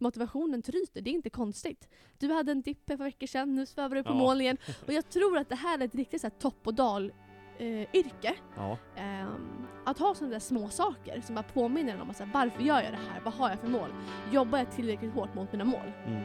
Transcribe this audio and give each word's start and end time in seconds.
att 0.00 0.02
motivationen 0.02 0.62
tryter, 0.62 1.00
det 1.02 1.10
är 1.10 1.14
inte 1.14 1.30
konstigt. 1.30 1.88
Du 2.18 2.32
hade 2.32 2.52
en 2.52 2.62
dipp 2.62 2.86
för 2.86 2.96
veckor 2.96 3.26
sedan, 3.26 3.54
nu 3.54 3.66
svävar 3.66 3.96
du 3.96 4.02
på 4.02 4.10
Ja. 4.10 4.14
mål 4.14 4.40
igen. 4.40 4.56
Och 4.86 4.92
jag 4.92 5.08
tror 5.10 5.38
att 5.38 5.48
det 5.48 5.54
här 5.54 5.78
är 5.78 5.84
ett 5.84 5.94
riktigt 5.94 6.20
så 6.20 6.26
här, 6.26 6.34
topp 6.38 6.66
och 6.66 6.74
dal 6.74 7.12
eh, 7.58 7.66
yrke. 7.96 8.34
Ja. 8.56 8.78
Ehm, 8.96 9.66
att 9.86 9.98
ha 9.98 10.14
sådana 10.14 10.32
där 10.32 10.40
små 10.40 10.68
saker 10.68 11.20
som 11.20 11.34
bara 11.34 11.42
påminner 11.42 11.94
en 11.94 12.00
om 12.00 12.10
att, 12.10 12.16
så 12.16 12.24
här, 12.24 12.30
varför 12.34 12.62
gör 12.62 12.82
jag 12.82 12.92
det 12.92 12.98
här? 13.12 13.20
Vad 13.24 13.34
har 13.34 13.50
jag 13.50 13.58
för 13.60 13.68
mål? 13.68 13.90
Jobbar 14.32 14.58
jag 14.58 14.70
tillräckligt 14.70 15.12
hårt 15.12 15.34
mot 15.34 15.52
mina 15.52 15.64
mål? 15.64 15.92
Mm. 16.06 16.22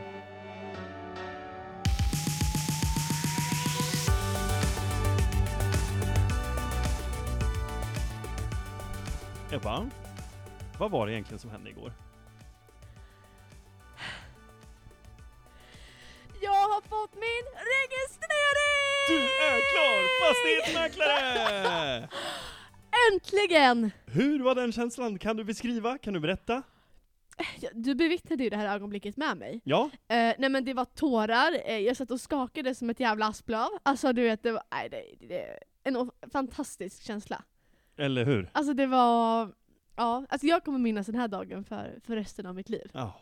Ebba, 9.52 9.90
vad 10.80 10.92
var 10.92 11.08
det 11.08 11.14
egentligen 11.14 11.40
som 11.40 11.50
hände 11.52 11.70
igår? 11.70 11.94
Fått 16.90 17.14
min 17.14 17.46
registrering! 17.76 19.06
Du 19.08 19.20
är 19.50 19.60
klar 19.72 20.00
fastighetsmäklare! 20.22 22.10
Äntligen! 23.12 23.92
Hur 24.06 24.44
var 24.44 24.56
den 24.56 24.72
känslan? 24.72 25.20
Kan 25.20 25.38
du 25.38 25.44
beskriva? 25.44 25.98
Kan 25.98 26.14
du 26.14 26.20
berätta? 26.20 26.64
Du 27.74 27.96
bevittnade 27.96 28.44
ju 28.44 28.50
det 28.50 28.58
här 28.58 28.76
ögonblicket 28.76 29.18
med 29.18 29.38
mig. 29.38 29.62
Ja? 29.64 29.90
Eh, 30.08 30.34
nej 30.38 30.50
men 30.50 30.66
det 30.66 30.74
var 30.74 30.86
tårar, 30.86 31.52
eh, 31.66 31.78
jag 31.78 31.98
satt 31.98 32.12
och 32.12 32.22
skakade 32.22 32.76
som 32.76 32.90
ett 32.90 33.00
jävla 33.00 33.28
asplöv. 33.28 33.68
Alltså 33.84 34.14
du 34.14 34.24
vet, 34.24 34.44
det 34.44 34.52
var 34.52 34.64
nej, 34.72 34.90
det, 34.90 35.28
det, 35.28 35.60
en 35.84 36.12
fantastisk 36.32 37.04
känsla. 37.04 37.44
Eller 37.98 38.26
hur? 38.26 38.50
Alltså 38.52 38.74
det 38.74 38.88
var, 38.88 39.52
ja, 39.96 40.26
alltså 40.30 40.48
jag 40.48 40.64
kommer 40.64 40.80
minnas 40.80 41.06
den 41.06 41.16
här 41.16 41.28
dagen 41.28 41.64
för, 41.64 42.00
för 42.04 42.16
resten 42.16 42.46
av 42.46 42.56
mitt 42.56 42.70
liv. 42.70 42.92
Ja. 42.94 43.22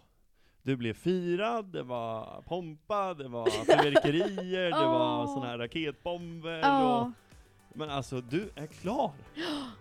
Du 0.64 0.76
blev 0.78 0.94
firad, 0.94 1.66
det 1.66 1.84
var 1.84 2.42
pompa, 2.48 3.14
det 3.14 3.28
var 3.28 3.46
fyrverkerier, 3.50 4.64
det 4.66 4.86
var 4.88 5.28
såna 5.36 5.46
här 5.48 5.58
raketbomber 5.58 6.60
Ja. 6.60 7.02
och... 7.02 7.12
Men 7.76 7.90
alltså, 7.90 8.22
du 8.22 8.50
är 8.56 8.68
klar! 8.68 9.12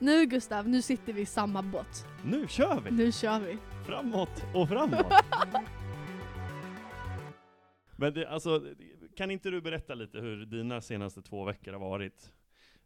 Nu 0.00 0.26
Gustav, 0.26 0.68
nu 0.68 0.82
sitter 0.82 1.12
vi 1.12 1.20
i 1.20 1.26
samma 1.26 1.62
båt. 1.62 2.06
Nu 2.24 2.48
kör 2.48 2.80
vi! 2.80 2.90
Nu 2.90 3.12
kör 3.12 3.40
vi. 3.40 3.58
Framåt 3.86 4.44
och 4.54 4.68
framåt! 4.68 5.06
Men 7.96 8.14
det, 8.14 8.28
alltså, 8.28 8.62
kan 9.16 9.30
inte 9.30 9.50
du 9.50 9.60
berätta 9.60 9.94
lite 9.94 10.18
hur 10.18 10.46
dina 10.46 10.80
senaste 10.80 11.22
två 11.22 11.44
veckor 11.44 11.72
har 11.72 11.80
varit? 11.80 12.32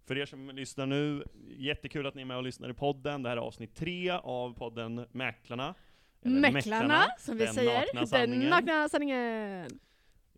För 0.06 0.18
er 0.18 0.26
som 0.26 0.50
lyssnar 0.50 0.86
nu, 0.86 1.24
jättekul 1.58 2.06
att 2.06 2.14
ni 2.14 2.22
är 2.22 2.26
med 2.26 2.36
och 2.36 2.42
lyssnar 2.42 2.70
i 2.70 2.74
podden. 2.74 3.22
Det 3.22 3.28
här 3.28 3.36
är 3.36 3.40
avsnitt 3.40 3.74
tre 3.76 4.10
av 4.10 4.54
podden 4.54 5.06
Mäklarna. 5.12 5.74
Eller 6.22 6.52
Mäklarna, 6.52 7.06
som 7.18 7.36
vi 7.36 7.44
den 7.44 7.54
säger. 7.54 7.86
nakna 7.94 8.26
Den 8.26 8.40
nakna 8.50 8.88
sanningen. 8.88 9.80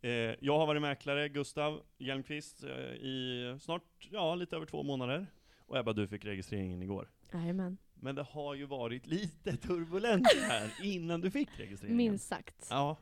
Eh, 0.03 0.11
jag 0.41 0.59
har 0.59 0.67
varit 0.67 0.83
mäklare, 0.83 1.29
Gustav 1.29 1.83
Hjelmqvist, 1.99 2.65
eh, 2.65 2.71
i 2.81 3.57
snart, 3.61 3.83
ja, 4.11 4.35
lite 4.35 4.57
över 4.57 4.67
två 4.67 4.83
månader. 4.83 5.27
Och 5.67 5.79
Ebba, 5.79 5.93
du 5.93 6.07
fick 6.07 6.25
registreringen 6.25 6.83
igår. 6.83 7.11
Jajamän. 7.33 7.77
Men 7.95 8.15
det 8.15 8.23
har 8.23 8.55
ju 8.55 8.65
varit 8.67 9.07
lite 9.07 9.57
turbulent 9.57 10.27
här 10.49 10.73
innan 10.83 11.21
du 11.21 11.31
fick 11.31 11.49
registreringen. 11.59 11.97
Minst 11.97 12.29
sagt. 12.29 12.67
Ja, 12.71 12.97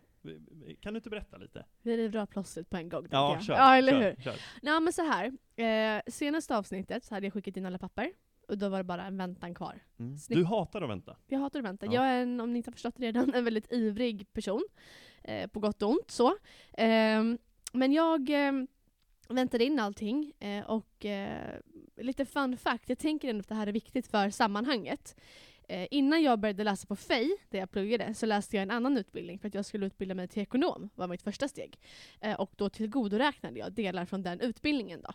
kan 0.81 0.95
du 0.95 0.99
inte 0.99 1.11
berätta 1.11 1.37
lite? 1.37 1.65
Vi 1.83 1.97
river 1.97 2.21
av 2.21 2.27
plåstret 2.27 2.71
på 2.71 2.77
en 2.77 2.89
gång 2.89 3.07
Ja, 3.11 3.35
jag. 3.35 3.45
kör, 3.45 3.55
ja, 3.55 3.77
eller 3.77 3.93
kör, 3.93 4.01
hur? 4.17 4.23
kör. 4.23 4.35
Nej 4.63 4.81
men 4.81 4.93
så 4.93 5.03
här. 5.03 5.33
Eh, 5.97 6.03
senaste 6.07 6.57
avsnittet 6.57 7.05
så 7.05 7.15
hade 7.15 7.27
jag 7.27 7.33
skickat 7.35 7.57
in 7.57 7.67
alla 7.67 7.79
papper. 7.79 8.13
Och 8.49 8.59
då 8.59 8.69
var 8.69 8.79
det 8.79 8.85
bara 8.85 9.05
en 9.07 9.17
väntan 9.17 9.55
kvar. 9.55 9.81
Mm. 9.99 10.17
Du 10.29 10.45
hatar 10.45 10.83
att 10.83 10.91
vänta. 10.91 11.17
Jag 11.27 11.39
hatar 11.39 11.59
att 11.59 11.65
vänta. 11.65 11.87
Ja. 11.87 11.93
Jag 11.93 12.05
är 12.05 12.23
en, 12.23 12.41
om 12.41 12.53
ni 12.53 12.57
inte 12.57 12.69
har 12.69 12.73
förstått 12.73 12.95
det 12.97 13.07
redan, 13.07 13.35
en 13.35 13.45
väldigt 13.45 13.73
ivrig 13.73 14.33
person. 14.33 14.63
Eh, 15.25 15.47
på 15.47 15.61
gott 15.61 15.83
och 15.83 15.91
ont 15.91 16.11
så. 16.11 16.37
Ehm, 16.73 17.39
men 17.73 17.93
jag 17.93 18.31
eh, 18.31 18.53
väntade 19.29 19.65
in 19.65 19.79
allting 19.79 20.33
eh, 20.41 20.65
och 20.65 21.05
eh, 21.05 21.61
lite 21.97 22.25
fun 22.25 22.57
fact, 22.57 22.89
jag 22.89 22.99
tänker 22.99 23.31
ändå 23.31 23.41
att 23.41 23.49
det 23.49 23.55
här 23.55 23.67
är 23.67 23.73
viktigt 23.73 24.07
för 24.07 24.31
sammanhanget. 24.31 25.17
Eh, 25.69 25.89
innan 25.91 26.23
jag 26.23 26.39
började 26.39 26.65
läsa 26.65 26.87
på 26.87 26.97
FEI, 26.97 27.37
där 27.51 27.59
jag 27.59 27.71
pluggade, 27.71 28.15
så 28.15 28.27
läste 28.27 28.57
jag 28.57 28.63
en 28.63 28.71
annan 28.71 28.97
utbildning 28.97 29.39
för 29.39 29.49
att 29.49 29.55
jag 29.55 29.67
skulle 29.67 29.87
utbilda 29.87 30.15
mig 30.15 30.29
till 30.29 30.43
ekonom, 30.43 30.91
var 30.95 31.09
mitt 31.09 31.23
första 31.23 31.49
steg. 31.49 31.79
Eh, 32.21 32.41
och 32.41 32.53
då 32.57 32.69
tillgodoräknade 32.69 33.59
jag 33.59 33.73
delar 33.73 34.05
från 34.05 34.23
den 34.23 34.41
utbildningen. 34.41 35.03
Då. 35.03 35.13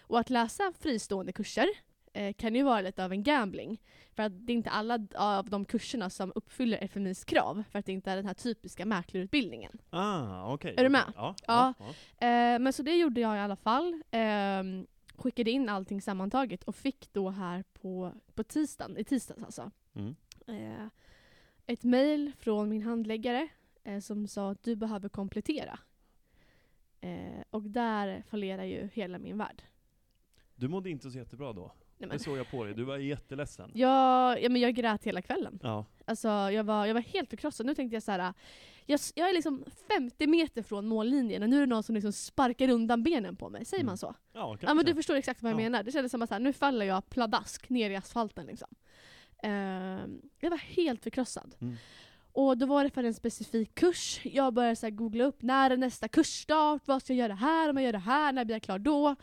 Och 0.00 0.18
att 0.20 0.30
läsa 0.30 0.72
fristående 0.80 1.32
kurser 1.32 1.66
eh, 2.12 2.32
kan 2.32 2.54
ju 2.54 2.62
vara 2.62 2.80
lite 2.80 3.04
av 3.04 3.12
en 3.12 3.22
gambling. 3.22 3.82
För 4.12 4.22
att 4.22 4.46
det 4.46 4.52
är 4.52 4.54
inte 4.54 4.70
alla 4.70 4.98
av 5.14 5.50
de 5.50 5.64
kurserna 5.64 6.10
som 6.10 6.32
uppfyller 6.34 6.78
FMIs 6.84 7.24
krav, 7.24 7.64
för 7.70 7.78
att 7.78 7.86
det 7.86 7.92
inte 7.92 8.10
är 8.10 8.16
den 8.16 8.26
här 8.26 8.34
typiska 8.34 8.86
mäklarutbildningen. 8.86 9.78
Ah, 9.90 10.52
okej. 10.52 10.74
Är 10.78 10.82
du 10.82 10.88
med? 10.88 11.12
Ja. 11.16 11.34
Ja. 11.46 11.74
ja, 11.78 11.86
Eh, 12.26 12.58
men 12.58 12.72
så 12.72 12.82
det 12.82 12.96
gjorde 12.96 13.20
jag 13.20 13.36
i 13.36 13.40
alla 13.40 13.56
fall. 13.56 14.02
Ehm, 14.10 14.86
skickade 15.16 15.50
in 15.50 15.68
allting 15.68 16.02
sammantaget 16.02 16.62
och 16.64 16.76
fick 16.76 17.12
då 17.12 17.30
här 17.30 17.64
på, 17.72 18.12
på 18.34 18.44
tisdagen, 18.44 18.96
i 18.98 19.04
tisdags 19.04 19.42
alltså. 19.42 19.70
Mm. 19.94 20.14
eh, 20.46 20.86
ett 21.66 21.84
mail 21.84 22.32
från 22.38 22.68
min 22.68 22.82
handläggare 22.82 23.48
eh, 23.84 24.00
som 24.00 24.26
sa 24.28 24.50
att 24.50 24.62
du 24.62 24.76
behöver 24.76 25.08
komplettera. 25.08 25.78
Eh, 27.00 27.42
och 27.50 27.62
där 27.62 28.22
fallerar 28.28 28.64
ju 28.64 28.88
hela 28.92 29.18
min 29.18 29.38
värld. 29.38 29.62
Du 30.54 30.68
mådde 30.68 30.90
inte 30.90 31.10
så 31.10 31.18
jättebra 31.18 31.52
då. 31.52 31.72
Nej, 32.00 32.08
Det 32.08 32.14
men, 32.14 32.18
såg 32.18 32.38
jag 32.38 32.50
på 32.50 32.64
dig, 32.64 32.74
du 32.74 32.84
var 32.84 32.96
jätteledsen. 32.96 33.70
jag, 33.74 34.42
ja, 34.42 34.48
men 34.48 34.60
jag 34.60 34.74
grät 34.74 35.04
hela 35.04 35.22
kvällen. 35.22 35.58
Ja. 35.62 35.84
Alltså, 36.04 36.28
jag, 36.28 36.64
var, 36.64 36.86
jag 36.86 36.94
var 36.94 37.00
helt 37.00 37.30
förkrossad. 37.30 37.66
Nu 37.66 37.74
tänkte 37.74 37.96
jag 37.96 38.02
så 38.02 38.12
här. 38.12 38.34
Jag, 38.86 39.00
jag 39.14 39.28
är 39.28 39.32
liksom 39.34 39.64
50 39.96 40.26
meter 40.26 40.62
från 40.62 40.86
mållinjen 40.86 41.42
och 41.42 41.48
nu 41.48 41.56
är 41.56 41.60
det 41.60 41.66
någon 41.66 41.82
som 41.82 41.94
liksom 41.94 42.12
sparkar 42.12 42.68
undan 42.70 43.02
benen 43.02 43.36
på 43.36 43.48
mig. 43.48 43.64
Säger 43.64 43.80
Mm. 43.82 43.86
man 43.90 43.98
så? 43.98 44.14
Ja, 44.32 44.46
kanske. 44.48 44.66
Ja 44.66 44.74
men 44.74 44.84
du 44.84 44.94
förstår 44.94 45.14
exakt 45.14 45.42
vad 45.42 45.52
jag 45.52 45.60
Ja. 45.60 45.62
menar. 45.62 45.82
Det 45.82 45.92
kändes 45.92 46.12
som 46.12 46.22
att 46.22 46.28
så 46.28 46.34
här, 46.34 46.40
nu 46.40 46.52
faller 46.52 46.86
jag 46.86 47.10
pladask 47.10 47.68
ner 47.68 47.90
i 47.90 47.96
asfalten 47.96 48.46
liksom. 48.46 48.68
Ehm, 49.42 50.20
jag 50.40 50.50
var 50.50 50.58
helt 50.58 51.02
förkrossad. 51.02 51.54
Mm. 51.60 51.76
Och 52.32 52.58
då 52.58 52.66
var 52.66 52.84
det 52.84 52.90
för 52.90 53.04
en 53.04 53.14
specifik 53.14 53.74
kurs. 53.74 54.20
Jag 54.24 54.54
började 54.54 54.76
så 54.76 54.90
googla 54.90 55.24
upp, 55.24 55.42
när 55.42 55.70
är 55.70 55.76
nästa 55.76 56.08
kursstart? 56.08 56.82
Vad 56.84 57.02
ska 57.02 57.12
jag 57.12 57.18
göra 57.28 57.34
här? 57.34 57.70
Om 57.70 57.76
jag 57.76 57.84
gör 57.84 57.92
det 57.92 57.98
här, 57.98 58.32
när 58.32 58.44
blir 58.44 58.54
jag 58.54 58.62
klar 58.62 58.78
då? 58.78 59.16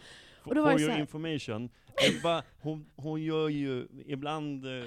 Och 0.48 0.56
då 0.56 0.62
var 0.62 0.72
for 0.72 0.78
det 0.78 0.84
your 0.84 0.94
här- 0.94 1.00
information, 1.02 1.70
Ebba, 2.10 2.44
hon, 2.62 2.86
hon 2.96 3.22
gör 3.24 3.50
ju 3.50 3.88
ibland 4.06 4.66
eh, 4.66 4.84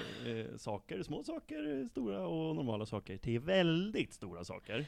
saker, 0.56 1.02
små 1.02 1.22
saker, 1.24 1.88
stora 1.90 2.26
och 2.26 2.56
normala 2.56 2.86
saker, 2.86 3.16
till 3.16 3.40
väldigt 3.40 4.12
stora 4.12 4.44
saker. 4.44 4.86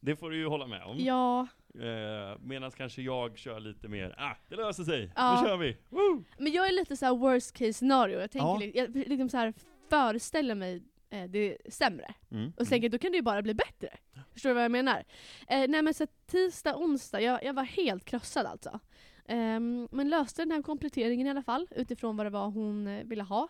Det 0.00 0.16
får 0.16 0.30
du 0.30 0.36
ju 0.36 0.46
hålla 0.46 0.66
med 0.66 0.82
om. 0.84 0.96
Ja, 0.98 1.46
Eh, 1.74 2.38
Medan 2.40 2.70
kanske 2.70 3.02
jag 3.02 3.38
kör 3.38 3.60
lite 3.60 3.88
mer, 3.88 4.14
ah, 4.18 4.32
det 4.48 4.56
löser 4.56 4.84
sig, 4.84 5.12
Ja. 5.16 5.40
nu 5.42 5.48
kör 5.48 5.56
vi! 5.56 5.76
Woo! 5.88 6.24
men 6.38 6.52
jag 6.52 6.68
är 6.68 6.72
lite 6.72 6.96
så 6.96 7.06
här 7.06 7.14
worst 7.16 7.52
case 7.52 7.72
scenario. 7.72 8.20
Jag 8.20 8.30
tänker 8.30 8.46
Ja. 8.78 8.86
jag 8.94 8.96
liksom 9.08 9.28
så 9.28 9.36
här 9.36 9.54
föreställer 9.90 10.54
mig 10.54 10.82
eh, 11.10 11.24
det 11.30 11.56
sämre. 11.68 12.14
Mm. 12.30 12.52
Och 12.56 12.66
så 12.66 12.70
tänker 12.70 12.84
jag, 12.84 12.92
då 12.92 12.98
kan 12.98 13.10
det 13.10 13.16
ju 13.16 13.22
bara 13.22 13.42
bli 13.42 13.54
bättre. 13.54 13.88
Förstår 14.32 14.50
du 14.50 14.54
vad 14.54 14.64
jag 14.64 14.70
menar? 14.70 15.04
Eh, 15.48 15.68
nej 15.68 15.82
men 15.82 15.94
så 15.94 16.06
tisdag, 16.26 16.76
onsdag, 16.76 17.20
jag, 17.20 17.44
jag 17.44 17.54
var 17.54 17.64
helt 17.64 18.04
krossad 18.04 18.46
alltså. 18.46 18.80
Ehm, 19.28 19.88
men 19.90 20.08
löste 20.08 20.42
den 20.42 20.50
här 20.52 20.62
kompletteringen 20.62 21.26
i 21.26 21.30
alla 21.30 21.42
fall, 21.42 21.68
utifrån 21.70 22.16
vad 22.16 22.26
det 22.26 22.30
var 22.30 22.46
hon 22.50 22.86
eh, 22.86 23.04
ville 23.04 23.22
ha. 23.22 23.48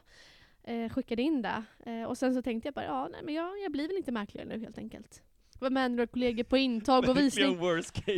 Eh, 0.62 0.88
skickade 0.92 1.22
in 1.22 1.42
det. 1.42 1.62
Eh, 1.86 2.04
och 2.04 2.18
sen 2.18 2.34
så 2.34 2.42
tänkte 2.42 2.66
jag 2.66 2.74
bara, 2.74 2.84
ja 2.84 3.08
nej 3.12 3.20
men 3.24 3.34
jag, 3.34 3.60
jag 3.60 3.72
blir 3.72 3.88
väl 3.88 3.96
inte 3.96 4.12
mäklare 4.12 4.44
nu 4.46 4.58
helt 4.60 4.78
enkelt. 4.78 5.22
Var 5.60 5.70
med 5.70 5.90
några 5.90 6.06
kollegor 6.06 6.44
på 6.44 6.56
intag 6.58 7.08
och 7.08 7.16
visning. 7.18 7.58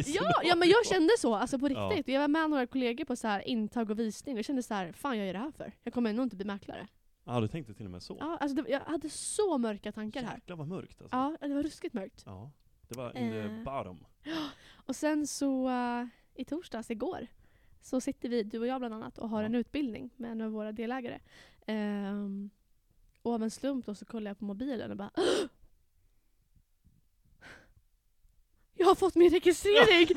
Ja, 0.06 0.40
ja 0.44 0.54
men 0.56 0.68
jag 0.68 0.86
kände 0.86 1.12
så, 1.18 1.34
alltså 1.34 1.58
på 1.58 1.68
Ja. 1.70 1.88
riktigt. 1.90 2.06
Och 2.06 2.12
jag 2.12 2.20
var 2.20 2.28
med 2.28 2.50
några 2.50 2.66
kollegor 2.66 3.04
på 3.04 3.16
så 3.16 3.28
här 3.28 3.48
intag 3.48 3.90
och 3.90 3.98
visning 3.98 4.34
och 4.34 4.38
jag 4.38 4.44
kände 4.44 4.62
så 4.62 4.74
här, 4.74 4.92
fan 4.92 5.18
jag 5.18 5.26
gör 5.26 5.32
det 5.32 5.38
här 5.38 5.50
för? 5.50 5.72
Jag 5.82 5.94
kommer 5.94 6.10
ändå 6.10 6.22
inte 6.22 6.36
bli 6.36 6.44
mäklare. 6.44 6.86
Ja, 7.24 7.40
du 7.40 7.48
tänkte 7.48 7.74
till 7.74 7.84
och 7.84 7.90
med 7.92 8.02
så? 8.02 8.16
Ja, 8.20 8.36
alltså 8.40 8.62
det, 8.62 8.70
jag 8.70 8.80
hade 8.80 9.10
så 9.10 9.58
mörka 9.58 9.92
tankar 9.92 10.22
här. 10.22 10.34
Jäklar 10.34 10.56
vad 10.56 10.68
mörkt 10.68 11.00
alltså. 11.02 11.16
Ja, 11.16 11.36
det 11.48 11.54
var 11.54 11.62
ruskigt 11.62 11.94
mörkt. 11.94 12.22
Ja, 12.26 12.50
det 12.88 12.96
var 12.96 13.18
in 13.18 13.30
the 13.30 13.38
Eh. 13.38 13.62
bottom. 13.64 14.04
Och 14.86 14.96
sen 14.96 15.26
så 15.26 15.68
eh, 15.68 16.06
i 16.34 16.44
torsdags, 16.44 16.90
igår, 16.90 17.26
så 17.82 18.00
sitter 18.00 18.28
vi, 18.28 18.42
du 18.42 18.58
och 18.58 18.66
jag 18.66 18.80
bland 18.80 18.94
annat, 18.94 19.18
och 19.18 19.28
har 19.28 19.42
en 19.42 19.54
utbildning 19.54 20.10
med 20.16 20.32
en 20.32 20.40
av 20.40 20.50
våra 20.50 20.72
delägare. 20.72 21.20
Ehm, 21.66 22.50
och 23.22 23.32
av 23.34 23.42
en 23.42 23.50
slump 23.50 23.86
då 23.86 23.94
så 23.94 24.04
kollar 24.04 24.30
jag 24.30 24.38
på 24.38 24.44
mobilen 24.44 24.90
och 24.90 24.96
bara 24.96 25.10
Jag 28.74 28.86
har 28.86 28.94
fått 28.94 29.14
min 29.14 29.30
registrering! 29.30 30.02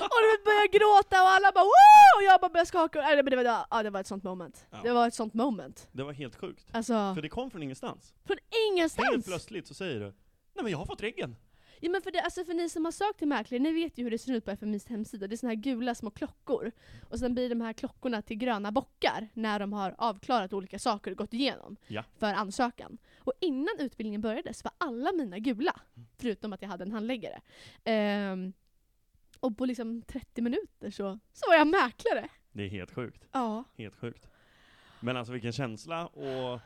och 0.00 0.20
du 0.22 0.44
börjar 0.44 0.72
gråta 0.72 1.22
och 1.22 1.28
alla 1.28 1.52
bara 1.52 1.64
Woo! 1.64 2.18
Och 2.18 2.22
jag 2.24 2.40
bara 2.40 2.48
börjar 2.48 2.64
skaka. 2.64 3.00
Nej, 3.00 3.16
men 3.16 3.24
det, 3.24 3.36
var, 3.36 3.44
ja, 3.70 3.82
det 3.82 3.90
var 3.90 4.00
ett 4.00 4.06
sånt 4.06 4.24
moment. 4.24 4.66
Ja. 4.70 4.80
Det 4.82 4.92
var 4.92 5.08
ett 5.08 5.14
sånt 5.14 5.34
moment. 5.34 5.88
Det 5.92 6.02
var 6.02 6.12
helt 6.12 6.36
sjukt. 6.36 6.66
Alltså, 6.72 6.92
För 7.14 7.22
det 7.22 7.28
kom 7.28 7.50
från 7.50 7.62
ingenstans. 7.62 8.14
från 8.24 8.36
Helt 8.36 8.72
ingenstans! 8.72 9.26
plötsligt 9.26 9.66
så 9.66 9.74
säger 9.74 10.00
du 10.00 10.06
Nej 10.54 10.62
men 10.62 10.68
jag 10.68 10.78
har 10.78 10.86
fått 10.86 11.02
reggen! 11.02 11.36
Ja, 11.84 11.90
men 11.90 12.02
för, 12.02 12.10
det, 12.10 12.20
alltså 12.20 12.44
för 12.44 12.54
ni 12.54 12.68
som 12.68 12.84
har 12.84 12.92
sökt 12.92 13.18
till 13.18 13.28
mäklare, 13.28 13.60
ni 13.62 13.72
vet 13.72 13.98
ju 13.98 14.04
hur 14.04 14.10
det 14.10 14.18
ser 14.18 14.32
ut 14.34 14.44
på 14.44 14.50
FMIs 14.50 14.86
hemsida. 14.88 15.26
Det 15.26 15.34
är 15.34 15.36
såna 15.36 15.50
här 15.50 15.56
gula 15.60 15.94
små 15.94 16.10
klockor. 16.10 16.72
Och 17.08 17.18
sen 17.18 17.34
blir 17.34 17.48
de 17.48 17.60
här 17.60 17.72
klockorna 17.72 18.22
till 18.22 18.36
gröna 18.36 18.72
bockar 18.72 19.28
när 19.34 19.58
de 19.60 19.72
har 19.72 19.94
avklarat 19.98 20.52
olika 20.52 20.78
saker 20.78 21.10
och 21.10 21.16
gått 21.16 21.34
igenom 21.34 21.76
Ja. 21.86 22.04
för 22.18 22.34
ansökan. 22.34 22.98
Och 23.18 23.32
innan 23.40 23.74
utbildningen 23.78 24.20
började 24.20 24.54
så 24.54 24.60
var 24.64 24.72
alla 24.88 25.12
mina 25.12 25.38
gula. 25.38 25.80
förutom 26.18 26.52
att 26.52 26.62
jag 26.62 26.68
hade 26.68 26.84
en 26.84 26.92
handläggare. 26.92 27.40
Ehm, 27.84 28.52
och 29.40 29.56
på 29.58 29.64
liksom 29.66 30.02
30 30.02 30.42
minuter 30.42 30.90
så, 30.90 31.18
så 31.32 31.48
var 31.50 31.54
jag 31.54 31.66
mäklare. 31.66 32.28
Det 32.52 32.62
är 32.62 32.68
helt 32.68 32.90
sjukt. 32.94 33.24
Ja. 33.32 33.64
Helt 33.76 33.96
sjukt. 33.96 34.28
Men 35.00 35.16
alltså 35.16 35.32
vilken 35.32 35.52
känsla 35.52 36.06
och 36.06 36.60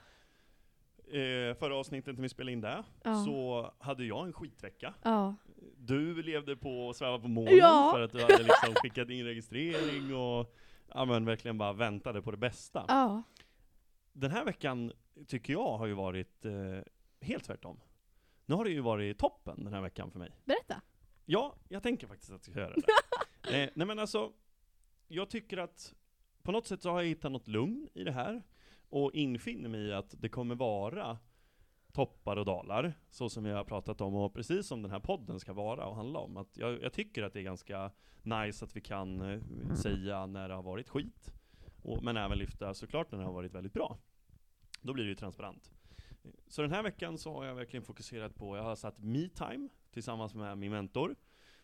eh, 1.10 1.54
förra 1.54 1.76
avsnittet 1.76 2.14
när 2.14 2.22
vi 2.22 2.28
spelade 2.28 2.52
in 2.52 2.60
det, 2.60 2.84
Ja. 3.02 3.24
så 3.24 3.70
hade 3.78 4.04
jag 4.04 4.26
en 4.26 4.32
skitvecka. 4.32 4.94
Ja. 5.02 5.34
Du 5.76 6.22
levde 6.22 6.56
på 6.56 6.90
att 6.90 6.96
sväva 6.96 7.18
på 7.18 7.28
molnen 7.28 7.56
Ja. 7.56 7.90
för 7.94 8.00
att 8.00 8.12
du 8.12 8.20
hade 8.22 8.38
liksom 8.42 8.74
skickat 8.74 9.10
in 9.10 9.24
registrering 9.24 10.14
och 10.16 10.54
ja, 10.88 11.04
men 11.04 11.24
verkligen 11.24 11.58
bara 11.58 11.72
väntade 11.72 12.22
på 12.22 12.30
det 12.30 12.36
bästa. 12.36 12.84
Ja. 12.88 13.22
Den 14.12 14.30
här 14.30 14.44
veckan 14.44 14.92
tycker 15.26 15.52
jag 15.52 15.78
har 15.78 15.86
ju 15.86 15.94
varit 15.94 16.44
eh, 16.44 16.52
helt 17.20 17.44
tvärtom. 17.44 17.80
Nu 18.46 18.54
har 18.54 18.64
det 18.64 18.70
ju 18.70 18.80
varit 18.80 19.18
toppen 19.18 19.64
den 19.64 19.72
här 19.72 19.80
veckan 19.80 20.10
för 20.10 20.18
mig. 20.18 20.30
Berätta. 20.44 20.82
Ja, 21.24 21.54
jag 21.68 21.82
tänker 21.82 22.06
faktiskt 22.06 22.30
att 22.32 22.46
jag 22.46 22.52
ska 22.54 22.60
göra 22.60 22.74
det. 22.74 22.82
eh, 23.64 23.70
nej 23.74 23.86
men 23.86 23.98
alltså, 23.98 24.32
jag 25.08 25.30
tycker 25.30 25.56
att 25.56 25.94
på 26.42 26.52
något 26.52 26.66
sätt 26.66 26.82
så 26.82 26.90
har 26.90 27.00
jag 27.00 27.08
hittat 27.08 27.32
något 27.32 27.48
lugn 27.48 27.88
i 27.94 28.04
det 28.04 28.12
här 28.12 28.42
och 28.88 29.14
infinner 29.14 29.68
mig 29.68 29.80
i 29.80 29.92
att 29.92 30.14
det 30.18 30.28
kommer 30.28 30.54
vara 30.54 31.18
toppar 31.92 32.36
och 32.36 32.44
dalar, 32.44 32.94
så 33.10 33.28
som 33.28 33.44
vi 33.44 33.50
har 33.50 33.64
pratat 33.64 34.00
om 34.00 34.14
och 34.14 34.34
precis 34.34 34.66
som 34.66 34.82
den 34.82 34.90
här 34.90 35.00
podden 35.00 35.40
ska 35.40 35.52
vara 35.52 35.86
och 35.86 35.96
handla 35.96 36.18
om. 36.18 36.36
Att 36.36 36.56
jag, 36.56 36.82
jag 36.82 36.92
tycker 36.92 37.22
att 37.22 37.32
det 37.32 37.40
är 37.40 37.42
ganska 37.42 37.90
nice 38.22 38.64
att 38.64 38.76
vi 38.76 38.80
kan 38.80 39.20
eh, 39.20 39.74
säga 39.74 40.26
när 40.26 40.48
det 40.48 40.54
har 40.54 40.62
varit 40.62 40.88
skit, 40.88 41.32
och, 41.82 42.02
men 42.02 42.16
även 42.16 42.38
lyfta 42.38 42.74
såklart 42.74 43.12
när 43.12 43.18
det 43.18 43.24
har 43.24 43.32
varit 43.32 43.54
väldigt 43.54 43.72
bra. 43.72 43.98
Då 44.80 44.92
blir 44.92 45.04
det 45.04 45.10
ju 45.10 45.16
transparent. 45.16 45.72
Så 46.48 46.62
den 46.62 46.70
här 46.70 46.82
veckan 46.82 47.18
så 47.18 47.32
har 47.32 47.44
jag 47.44 47.54
verkligen 47.54 47.84
fokuserat 47.84 48.34
på, 48.34 48.56
jag 48.56 48.64
har 48.64 48.76
satt 48.76 48.98
me-time 48.98 49.68
tillsammans 49.90 50.34
med 50.34 50.58
min 50.58 50.70
mentor 50.70 51.16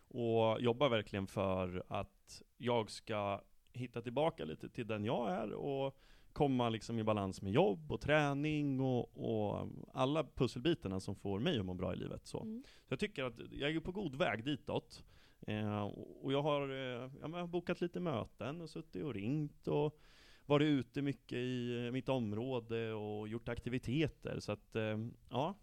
och 0.07 0.61
jobbar 0.61 0.89
verkligen 0.89 1.27
för 1.27 1.83
att 1.87 2.41
jag 2.57 2.91
ska 2.91 3.41
hitta 3.73 4.01
tillbaka 4.01 4.45
lite 4.45 4.69
till 4.69 4.87
den 4.87 5.05
jag 5.05 5.31
är 5.31 5.51
och 5.53 5.97
komma 6.35 6.69
liksom 6.69 6.99
i 6.99 7.03
balans 7.03 7.41
med 7.41 7.51
jobb 7.53 7.91
och 7.91 8.01
träning 8.01 8.79
och, 8.79 9.17
och 9.17 9.69
alla 9.93 10.23
pusselbitarna 10.23 10.99
som 10.99 11.15
får 11.15 11.39
mig 11.39 11.59
att 11.59 11.65
må 11.65 11.73
bra 11.73 11.93
i 11.93 11.97
livet. 11.97 12.25
Så, 12.27 12.41
Mm. 12.41 12.63
så 12.87 12.93
jag 12.93 12.99
tycker 12.99 13.23
att 13.23 13.33
jag 13.51 13.71
är 13.75 13.79
på 13.79 13.91
god 13.91 14.15
väg 14.15 14.43
ditåt. 14.43 15.03
Eh, 15.47 15.83
och 16.21 16.33
jag 16.33 16.41
har, 16.41 16.69
eh, 16.69 17.11
jag 17.21 17.29
har 17.29 17.47
bokat 17.47 17.81
lite 17.81 17.99
möten 17.99 18.61
och 18.61 18.69
suttit 18.69 19.03
och 19.03 19.13
ringt 19.13 19.67
och 19.67 19.99
varit 20.45 20.65
ute 20.65 21.01
mycket 21.01 21.37
i 21.37 21.89
mitt 21.93 22.09
område 22.09 22.93
och 22.93 23.27
gjort 23.27 23.49
aktiviteter. 23.49 24.39
Så 24.39 24.51
att, 24.51 24.75
eh, 24.75 24.97
ja, 25.29 25.55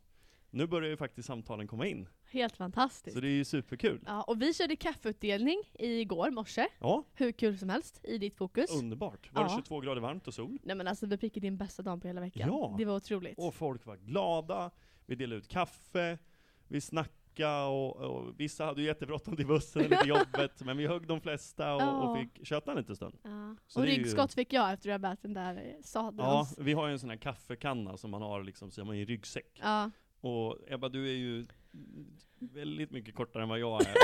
nu 0.52 0.66
börjar 0.66 0.90
ju 0.90 0.96
faktiskt 0.96 1.26
samtalen 1.26 1.66
komma 1.66 1.86
in. 1.86 2.08
Helt 2.30 2.56
fantastiskt. 2.56 3.14
Så 3.14 3.20
det 3.20 3.28
är 3.28 3.32
ju 3.32 3.44
superkul. 3.44 4.00
Ja, 4.06 4.22
och 4.22 4.42
vi 4.42 4.54
körde 4.54 4.76
kaffeutdelning 4.76 5.62
igår 5.74 6.30
morse. 6.30 6.66
Ja, 6.80 7.04
Hur 7.14 7.32
kul 7.32 7.58
som 7.58 7.68
helst 7.68 8.00
i 8.04 8.18
ditt 8.18 8.36
fokus. 8.36 8.70
underbart. 8.70 9.32
Var 9.32 9.44
det 9.44 9.50
Ja. 9.50 9.56
22 9.56 9.80
grader 9.80 10.00
varmt 10.00 10.28
och 10.28 10.34
sol? 10.34 10.58
Nej 10.62 10.76
men 10.76 10.88
alltså 10.88 11.06
vi 11.06 11.16
fick 11.18 11.34
din 11.34 11.56
bästa 11.56 11.82
dag 11.82 12.02
på 12.02 12.08
hela 12.08 12.20
veckan. 12.20 12.48
Ja. 12.48 12.74
Det 12.78 12.84
var 12.84 12.96
otroligt. 12.96 13.38
Och 13.38 13.54
folk 13.54 13.86
var 13.86 13.96
glada, 13.96 14.70
vi 15.06 15.14
delade 15.14 15.38
ut 15.38 15.48
kaffe, 15.48 16.18
vi 16.68 16.80
snackade 16.80 17.64
och, 17.66 17.96
och 17.96 18.40
vissa 18.40 18.64
hade 18.64 18.80
ju 18.80 18.86
jättebråttom 18.86 19.36
till 19.36 19.46
bussen 19.46 19.82
eller 19.84 19.96
till 19.96 20.08
jobbet, 20.18 20.60
men 20.64 20.76
vi 20.76 20.86
högg 20.86 21.06
de 21.06 21.20
flesta 21.20 21.74
och, 21.74 21.80
och 21.82 22.18
Ja. 22.18 22.22
fick 22.34 22.46
köta 22.46 22.70
en 22.70 22.76
liten 22.78 22.96
stund. 22.96 23.14
Ja. 23.22 23.56
Så 23.66 23.80
Och 23.80 23.86
det 23.86 23.92
är 23.92 23.96
ju- 23.96 24.02
ryggskott 24.02 24.34
fick 24.34 24.52
jag 24.52 24.72
efter 24.72 24.88
att 24.88 24.92
jag 24.92 25.00
bärt 25.00 25.22
den 25.22 25.34
där 25.34 25.56
eh, 25.56 25.82
sadeln. 25.82 26.28
Ja, 26.28 26.46
vi 26.58 26.72
har 26.72 26.86
ju 26.86 26.92
en 26.92 26.98
sån 26.98 27.10
här 27.10 27.16
kaffekanna 27.16 27.96
som 27.96 28.10
man 28.10 28.22
har 28.22 28.42
liksom, 28.42 28.70
som 28.70 28.92
i 28.92 29.04
ryggsäck. 29.04 29.60
Ja. 29.62 29.90
Och 30.22 30.58
Ebba, 30.66 30.88
du 30.88 31.08
är 31.08 31.12
ju 31.14 31.46
väldigt 32.38 32.90
mycket 32.90 33.14
kortare 33.14 33.42
än 33.42 33.48
vad 33.48 33.58
jag 33.58 33.80
är. 33.82 33.94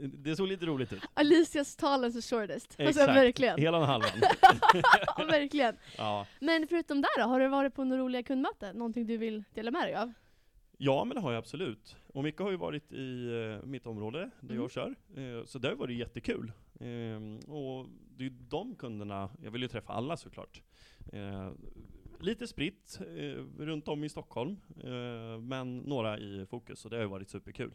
Det 0.00 0.36
såg 0.36 0.48
lite 0.48 0.66
roligt 0.66 0.92
ut. 0.92 1.02
Alicias 1.14 1.76
tallest 1.76 2.16
och 2.16 2.24
shortest. 2.24 2.66
Alltså 2.70 2.82
Exakt. 3.00 3.08
verkligen. 3.08 3.58
Hela 3.60 3.78
den 3.78 3.86
halvan. 3.88 4.10
ja, 5.16 5.24
verkligen. 5.30 5.76
Ja. 5.98 6.26
Men 6.40 6.66
förutom 6.68 7.00
där 7.00 7.18
då, 7.22 7.24
har 7.28 7.40
du 7.40 7.48
varit 7.48 7.74
på 7.74 7.84
några 7.84 8.02
roliga 8.02 8.22
kundmöten? 8.22 8.76
Någonting 8.76 9.06
du 9.06 9.16
vill 9.16 9.44
dela 9.54 9.70
med 9.70 9.82
dig 9.82 9.94
av? 9.94 10.12
Ja, 10.78 11.04
men 11.04 11.14
det 11.14 11.20
har 11.20 11.32
jag 11.32 11.38
absolut. 11.38 11.96
Och 12.06 12.22
mycket 12.24 12.40
har 12.40 12.50
ju 12.50 12.56
varit 12.56 12.92
i 12.92 13.26
eh, 13.60 13.66
mitt 13.66 13.86
område, 13.86 14.18
där 14.40 14.48
Mm. 14.50 14.56
jag 14.62 14.70
kör. 14.70 14.94
Eh, 15.16 15.44
så 15.44 15.58
det 15.58 15.68
har 15.68 15.74
varit 15.74 15.98
jättekul. 15.98 16.52
Eh, 16.80 17.50
och 17.52 17.86
det 18.16 18.24
är 18.24 18.28
ju 18.28 18.30
de 18.30 18.74
kunderna, 18.74 19.30
jag 19.42 19.50
vill 19.50 19.62
ju 19.62 19.68
träffa 19.68 19.92
alla 19.92 20.16
såklart. 20.16 20.62
Eh, 22.18 22.24
lite 22.24 22.46
spritt 22.46 23.00
eh, 23.00 23.44
runt 23.58 23.88
om 23.88 24.04
i 24.04 24.08
Stockholm, 24.08 24.56
eh, 24.84 25.40
men 25.40 25.78
några 25.78 26.18
i 26.18 26.46
fokus, 26.46 26.80
så 26.80 26.88
det 26.88 26.96
har 26.96 27.02
ju 27.02 27.08
varit 27.08 27.28
superkul. 27.28 27.74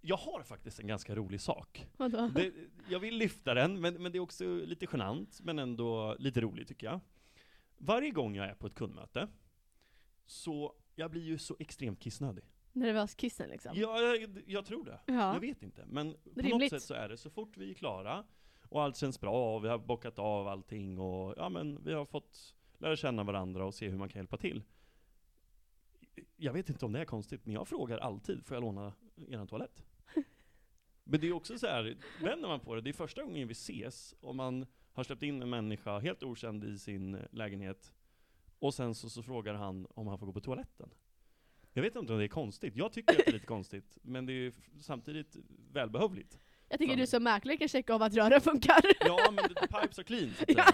Jag 0.00 0.16
har 0.16 0.42
faktiskt 0.42 0.80
en 0.80 0.86
ganska 0.86 1.14
rolig 1.14 1.40
sak. 1.40 1.88
Vadå? 1.96 2.30
Det, 2.34 2.52
jag 2.88 3.00
vill 3.00 3.16
lyfta 3.16 3.54
den, 3.54 3.80
men, 3.80 3.94
men 3.94 4.12
det 4.12 4.18
är 4.18 4.20
också 4.20 4.44
lite 4.44 4.86
genant, 4.92 5.40
men 5.42 5.58
ändå 5.58 6.16
lite 6.18 6.40
roligt 6.40 6.68
tycker 6.68 6.86
jag. 6.86 7.00
Varje 7.78 8.10
gång 8.10 8.36
jag 8.36 8.46
är 8.46 8.54
på 8.54 8.66
ett 8.66 8.74
kundmöte, 8.74 9.28
så 10.26 10.74
jag 10.94 11.10
blir 11.10 11.22
ju 11.22 11.38
så 11.38 11.56
extremt 11.58 12.00
kissnödig. 12.00 12.44
Nervöskissen 12.72 13.50
liksom? 13.50 13.72
Ja, 13.74 14.00
jag, 14.00 14.42
jag 14.46 14.66
tror 14.66 14.84
det. 14.84 15.00
Ja. 15.06 15.34
Jag 15.34 15.40
vet 15.40 15.62
inte. 15.62 15.84
Men 15.86 16.14
på 16.34 16.42
något 16.42 16.70
sätt 16.70 16.82
så 16.82 16.94
är 16.94 17.08
det, 17.08 17.16
så 17.16 17.30
fort 17.30 17.56
vi 17.56 17.70
är 17.70 17.74
klara, 17.74 18.24
och 18.62 18.82
allt 18.82 18.96
känns 18.96 19.20
bra, 19.20 19.56
och 19.56 19.64
vi 19.64 19.68
har 19.68 19.78
bockat 19.78 20.18
av 20.18 20.48
allting, 20.48 20.98
och 20.98 21.34
ja 21.36 21.48
men 21.48 21.84
vi 21.84 21.92
har 21.92 22.04
fått 22.04 22.54
lära 22.78 22.96
känna 22.96 23.24
varandra 23.24 23.64
och 23.64 23.74
se 23.74 23.88
hur 23.88 23.98
man 23.98 24.08
kan 24.08 24.20
hjälpa 24.20 24.36
till. 24.36 24.62
Jag 26.36 26.52
vet 26.52 26.68
inte 26.68 26.84
om 26.84 26.92
det 26.92 27.00
är 27.00 27.04
konstigt, 27.04 27.46
men 27.46 27.54
jag 27.54 27.68
frågar 27.68 27.98
alltid, 27.98 28.46
får 28.46 28.54
jag 28.54 28.62
låna 28.62 28.92
er 29.28 29.46
toalett? 29.46 29.84
Men 31.04 31.20
det 31.20 31.28
är 31.28 31.32
också 31.32 31.58
så 31.58 31.66
här, 31.66 31.96
vänder 32.22 32.48
man 32.48 32.60
på 32.60 32.74
det, 32.74 32.80
det 32.80 32.90
är 32.90 32.92
första 32.94 33.22
gången 33.22 33.48
vi 33.48 33.52
ses, 33.52 34.14
och 34.20 34.36
man 34.36 34.66
har 34.92 35.04
släppt 35.04 35.22
in 35.22 35.42
en 35.42 35.50
människa 35.50 35.98
helt 35.98 36.22
okänd 36.22 36.64
i 36.64 36.78
sin 36.78 37.14
eh, 37.14 37.20
lägenhet, 37.30 37.92
och 38.58 38.74
sen 38.74 38.94
så, 38.94 39.10
så 39.10 39.22
frågar 39.22 39.54
han 39.54 39.86
om 39.90 40.06
han 40.06 40.18
får 40.18 40.26
gå 40.26 40.32
på 40.32 40.40
toaletten. 40.40 40.90
Jag 41.72 41.82
vet 41.82 41.96
inte 41.96 42.12
om 42.12 42.18
det 42.18 42.24
är 42.24 42.28
konstigt, 42.28 42.76
jag 42.76 42.92
tycker 42.92 43.12
att 43.12 43.18
det 43.18 43.28
är 43.28 43.32
lite 43.32 43.46
konstigt, 43.56 43.98
men 44.02 44.26
det 44.26 44.32
är 44.32 44.52
samtidigt 44.80 45.36
välbehövligt. 45.72 46.38
Jag 46.68 46.78
tycker 46.78 46.96
du 46.96 47.06
som 47.06 47.22
mäklare 47.22 47.56
kan 47.56 47.68
checka 47.68 47.94
av 47.94 48.02
att 48.02 48.14
rören 48.14 48.40
funkar. 48.40 48.80
Ja, 49.00 49.30
men 49.32 49.48
the 49.48 49.66
pipes 49.66 49.98
are 49.98 50.04
clean, 50.04 50.30
så 50.34 50.42
att 50.42 50.48
säga. 50.52 50.64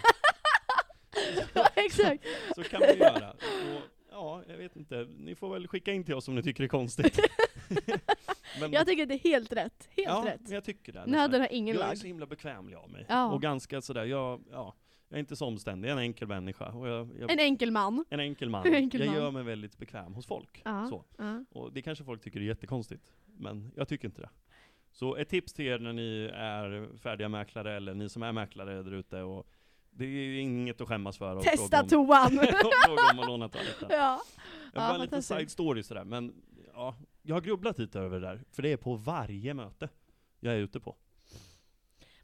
ja, 1.54 1.68
exakt. 1.74 2.24
Så 2.54 2.62
kan 2.62 2.80
man 2.80 2.98
göra. 2.98 3.30
Och, 3.30 3.82
ja, 4.10 4.42
jag 4.48 4.56
vet 4.56 4.76
inte, 4.76 5.06
ni 5.18 5.34
får 5.34 5.52
väl 5.52 5.68
skicka 5.68 5.92
in 5.92 6.04
till 6.04 6.14
oss 6.14 6.28
om 6.28 6.34
ni 6.34 6.42
tycker 6.42 6.62
det 6.62 6.66
är 6.66 6.68
konstigt. 6.68 7.20
men, 8.60 8.72
Jag 8.72 8.86
tycker 8.86 9.06
det 9.06 9.14
är 9.14 9.18
helt 9.18 9.52
rätt. 9.52 9.88
Helt 9.96 10.08
ja, 10.08 10.24
rätt. 10.26 10.50
jag 10.50 10.64
tycker 10.64 10.92
det. 10.92 11.06
Nöden 11.06 11.40
har 11.40 11.48
ingen 11.52 11.74
jag 11.76 11.84
är 11.84 11.88
lag. 11.88 11.98
så 11.98 12.06
himla 12.06 12.26
bekvämlig 12.26 12.76
av 12.76 12.90
mig. 12.90 13.06
Ja. 13.08 13.32
Och 13.32 13.42
ganska 13.42 13.80
sådär, 13.80 14.04
jag, 14.04 14.44
ja, 14.50 14.74
jag 15.08 15.16
är 15.16 15.20
inte 15.20 15.36
så 15.36 15.46
omständig, 15.46 15.88
jag 15.88 15.92
är 15.94 15.98
en 15.98 16.04
enkel 16.04 16.28
människa. 16.28 16.72
Och 16.72 16.88
jag, 16.88 17.10
jag, 17.18 17.30
En 17.30 17.38
enkel 17.38 17.70
man. 17.70 18.04
en 18.10 18.20
enkel 18.20 18.50
man. 18.50 18.66
En 18.66 18.74
enkel 18.74 19.00
jag 19.00 19.06
man. 19.08 19.16
gör 19.16 19.30
mig 19.30 19.42
väldigt 19.42 19.78
bekväm 19.78 20.14
hos 20.14 20.26
folk. 20.26 20.62
Ja. 20.64 20.86
Så. 20.90 21.04
Ja. 21.18 21.44
Och 21.50 21.72
det 21.72 21.82
kanske 21.82 22.04
folk 22.04 22.22
tycker 22.22 22.40
är 22.40 22.44
jättekonstigt, 22.44 23.12
men 23.26 23.72
jag 23.76 23.88
tycker 23.88 24.08
inte 24.08 24.20
det. 24.20 24.30
Så 24.92 25.16
ett 25.16 25.28
tips 25.28 25.52
till 25.52 25.66
er 25.66 25.78
när 25.78 25.92
ni 25.92 26.30
är 26.34 26.96
färdiga 26.98 27.28
mäklare, 27.28 27.76
eller 27.76 27.94
ni 27.94 28.08
som 28.08 28.22
är 28.22 28.32
mäklare 28.32 28.82
där 28.82 28.92
ute, 28.92 29.22
och 29.22 29.46
det 29.96 30.04
är 30.04 30.08
ju 30.08 30.40
inget 30.40 30.80
att 30.80 30.88
skämmas 30.88 31.18
för. 31.18 31.42
Testa 31.42 31.82
om, 31.82 31.88
toan! 31.88 32.30
fråga 32.30 33.10
om 33.12 33.18
att 33.18 33.26
låna 33.26 33.48
toaletten. 33.48 33.88
ja. 33.90 33.96
Jag 34.72 34.82
Ja, 34.82 34.88
bara 34.88 34.94
en 34.94 35.00
liten 35.00 35.22
side 35.22 35.50
story 35.50 35.82
sådär, 35.82 36.04
men 36.04 36.34
ja, 36.72 36.96
jag 37.22 37.36
har 37.36 37.40
grubblat 37.40 37.78
lite 37.78 38.00
över 38.00 38.20
det 38.20 38.26
där, 38.26 38.44
för 38.52 38.62
det 38.62 38.68
är 38.72 38.76
på 38.76 38.94
varje 38.94 39.54
möte 39.54 39.88
jag 40.40 40.54
är 40.54 40.58
ute 40.58 40.80
på. 40.80 40.96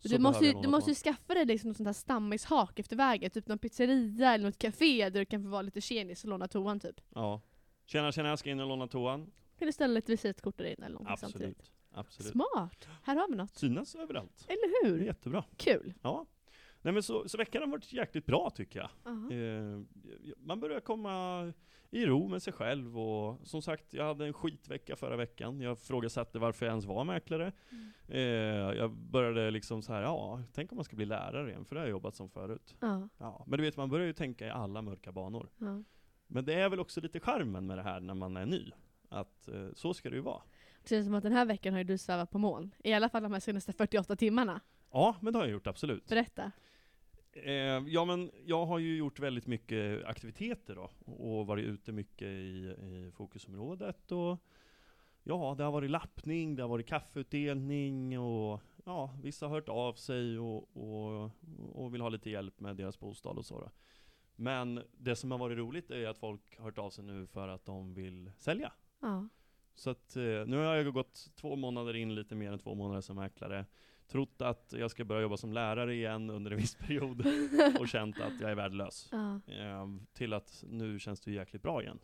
Du 0.03 0.19
måste, 0.19 0.45
ju, 0.47 0.53
du 0.53 0.69
måste 0.69 0.91
ju 0.91 0.95
skaffa 0.95 1.35
dig 1.35 1.45
liksom 1.45 1.69
något 1.69 1.77
sånt 1.77 1.87
här 1.87 1.93
stammishak 1.93 2.79
efter 2.79 2.97
vägen, 2.97 3.31
typ 3.31 3.47
någon 3.49 3.59
pizzeria 3.59 4.35
eller 4.35 4.45
något 4.45 4.59
café 4.59 5.11
där 5.11 5.21
du 5.21 5.25
kan 5.25 5.43
få 5.43 5.49
vara 5.49 5.63
lite 5.63 5.81
tjenis 5.81 6.25
och 6.25 6.31
låna 6.31 6.49
toan 6.49 6.81
typ. 6.81 7.01
Ja. 7.15 7.41
Tjena, 7.87 8.13
tjena, 8.13 8.29
jag 8.29 8.39
ska 8.39 8.51
in 8.51 8.61
och 8.61 8.67
låna 8.69 8.87
toan. 8.89 9.31
Kan 9.59 9.67
du 9.67 9.73
ställa 9.73 9.95
lite 9.95 10.13
visitkort 10.13 10.59
där 10.59 10.65
inne 10.65 10.87
eller 10.87 10.99
någonting 10.99 11.17
samtidigt? 11.17 11.49
Absolut. 11.59 11.73
Absolut. 11.93 12.33
Smart! 12.33 12.89
Här 13.03 13.17
har 13.17 13.29
vi 13.29 13.37
något. 13.37 13.57
Synas 13.57 13.95
överallt. 13.95 14.45
Eller 14.49 14.85
hur? 14.85 15.05
jättebra. 15.05 15.45
Kul! 15.57 15.95
Ja. 16.03 16.27
Nej 16.83 16.93
men 16.95 17.03
så, 17.03 17.29
så 17.29 17.39
veckan 17.39 17.63
har 17.63 17.69
varit 17.69 17.93
jäkligt 17.93 18.27
bra 18.27 18.51
tycker 18.51 18.79
jag. 18.79 18.91
Aha. 19.13 19.33
Eh, 19.33 19.81
man 20.37 20.61
börjar 20.61 20.81
komma 20.81 21.53
i 21.91 22.07
ro 22.07 22.29
med 22.29 22.43
sig 22.43 22.53
själv 22.53 22.99
och 22.99 23.47
som 23.47 23.63
sagt, 23.63 23.95
jag 23.95 24.05
hade 24.05 24.27
en 24.27 24.33
skitvecka 24.33 24.97
förra 24.97 25.17
veckan. 25.17 25.61
Jag 25.61 25.79
frågasatte 25.79 26.39
varför 26.39 26.67
jag 26.67 26.71
ens 26.73 26.85
var 26.85 27.05
mäklare. 27.05 27.53
Mm. 27.71 27.93
Eh, 28.09 28.77
jag 28.79 28.91
började 28.91 29.51
liksom 29.51 29.83
så 29.83 29.93
här, 29.93 30.03
ja, 30.03 30.43
tänk 30.53 30.73
om 30.73 30.77
man 30.77 30.85
ska 30.85 30.97
bli 30.97 31.07
lärare 31.07 31.51
igen, 31.51 31.65
för 31.65 31.75
det 31.75 31.81
har 31.81 31.87
jag 31.87 31.91
jobbat 31.91 32.15
som 32.15 32.31
förut. 32.31 32.75
Ja, 32.81 33.09
Ja, 33.19 33.45
men 33.47 33.59
du 33.59 33.65
vet, 33.65 33.77
man 33.77 33.89
börjar 33.91 34.07
ju 34.07 34.13
tänka 34.13 34.47
i 34.47 34.51
alla 34.51 34.83
mörka 34.83 35.13
banor. 35.13 35.49
ja. 35.59 35.83
Men 36.33 36.45
det 36.45 36.55
är 36.55 36.69
väl 36.69 36.81
också 36.81 37.01
lite 37.01 37.21
charmen 37.21 37.67
med 37.67 37.79
det 37.79 37.83
här 37.83 38.01
när 38.01 38.15
man 38.15 38.37
är 38.37 38.47
ny. 38.47 38.71
Att 39.09 39.49
eh, 39.49 39.69
så 39.75 39.95
ska 39.95 40.11
det 40.11 40.17
ju 40.17 40.23
vara. 40.23 40.43
Det 40.83 40.89
känns 40.89 41.07
som 41.07 41.15
att 41.15 41.23
den 41.23 41.33
här 41.33 41.45
veckan 41.45 41.75
har 41.75 41.85
du 41.85 41.99
svävat 41.99 42.31
på 42.31 42.39
moln. 42.39 42.75
I 42.85 42.93
alla 42.93 43.09
fall 43.09 43.23
de 43.23 43.33
här 43.33 43.41
senaste 43.41 43.73
48 43.73 44.17
timmarna. 44.17 44.61
Ja, 44.93 45.17
men 45.21 45.33
det 45.33 45.39
har 45.39 45.47
jag 45.47 45.53
gjort 45.53 45.67
absolut. 45.67 46.09
Berätta. 46.09 46.53
Eh, 47.33 47.83
ja, 47.87 48.05
men 48.05 48.31
jag 48.45 48.67
har 48.67 48.79
ju 48.79 48.97
gjort 48.97 49.21
väldigt 49.21 49.47
mycket 49.47 50.05
aktiviteter 50.05 50.75
då, 50.75 50.91
och 51.13 51.47
varit 51.47 51.65
ute 51.65 51.93
mycket 51.93 52.29
i, 52.29 52.77
i 52.81 53.13
fokusområdet. 53.17 54.13
Och 54.13 54.39
ja, 55.23 55.55
det 55.59 55.65
har 55.65 55.73
varit 55.73 55.91
lappning, 55.91 56.57
det 56.57 56.63
har 56.63 56.69
varit 56.69 56.87
kaffeutdelning 56.87 58.19
och 58.19 58.61
ja, 58.85 59.15
vissa 59.23 59.47
har 59.47 59.55
hört 59.55 59.69
av 59.69 59.95
sig 59.95 60.39
och, 60.39 60.77
och, 60.77 61.31
och 61.73 61.95
vill 61.95 62.01
ha 62.01 62.09
lite 62.09 62.31
hjälp 62.31 62.61
med 62.61 62.77
deras 62.77 63.01
bostad 63.01 63.39
och 63.39 63.47
så 63.47 63.61
då. 63.61 63.71
Men 64.37 64.83
det 64.93 65.17
som 65.17 65.31
har 65.31 65.39
varit 65.39 65.59
roligt 65.59 65.91
är 65.91 66.09
att 66.09 66.19
folk 66.19 66.59
har 66.59 66.65
hört 66.65 66.79
av 66.79 66.91
sig 66.91 67.05
nu 67.05 67.27
för 67.27 67.49
att 67.49 67.65
de 67.65 67.95
vill 67.95 68.31
sälja. 68.39 68.73
Ja. 69.01 69.29
Så 69.75 69.91
att 69.91 70.17
eh, 70.17 70.23
nu 70.23 70.57
har 70.57 70.75
jag 70.75 70.95
gått 70.95 71.31
två 71.35 71.57
månader 71.57 71.97
in, 71.97 72.15
lite 72.15 72.35
mer 72.35 72.53
än 72.53 72.59
två 72.59 72.75
månader 72.75 73.01
som 73.01 73.17
mäklare. 73.17 73.67
Trott 74.11 74.43
att 74.43 74.75
jag 74.79 74.91
ska 74.91 75.05
börja 75.05 75.23
jobba 75.23 75.37
som 75.37 75.53
lärare 75.53 75.95
igen 75.95 76.31
under 76.31 76.51
en 76.51 76.57
viss 76.57 76.75
period 76.75 77.27
och 77.81 77.89
känt 77.89 78.21
att 78.21 78.41
jag 78.41 78.51
är 78.51 78.55
värdelös. 78.55 79.09
ja. 79.13 79.41
Eh, 79.55 79.87
till 80.13 80.33
att 80.33 80.65
nu 80.69 80.99
känns 80.99 81.21
det 81.21 81.33
jäkligt 81.33 81.63
bra 81.63 81.83
igen. 81.83 81.99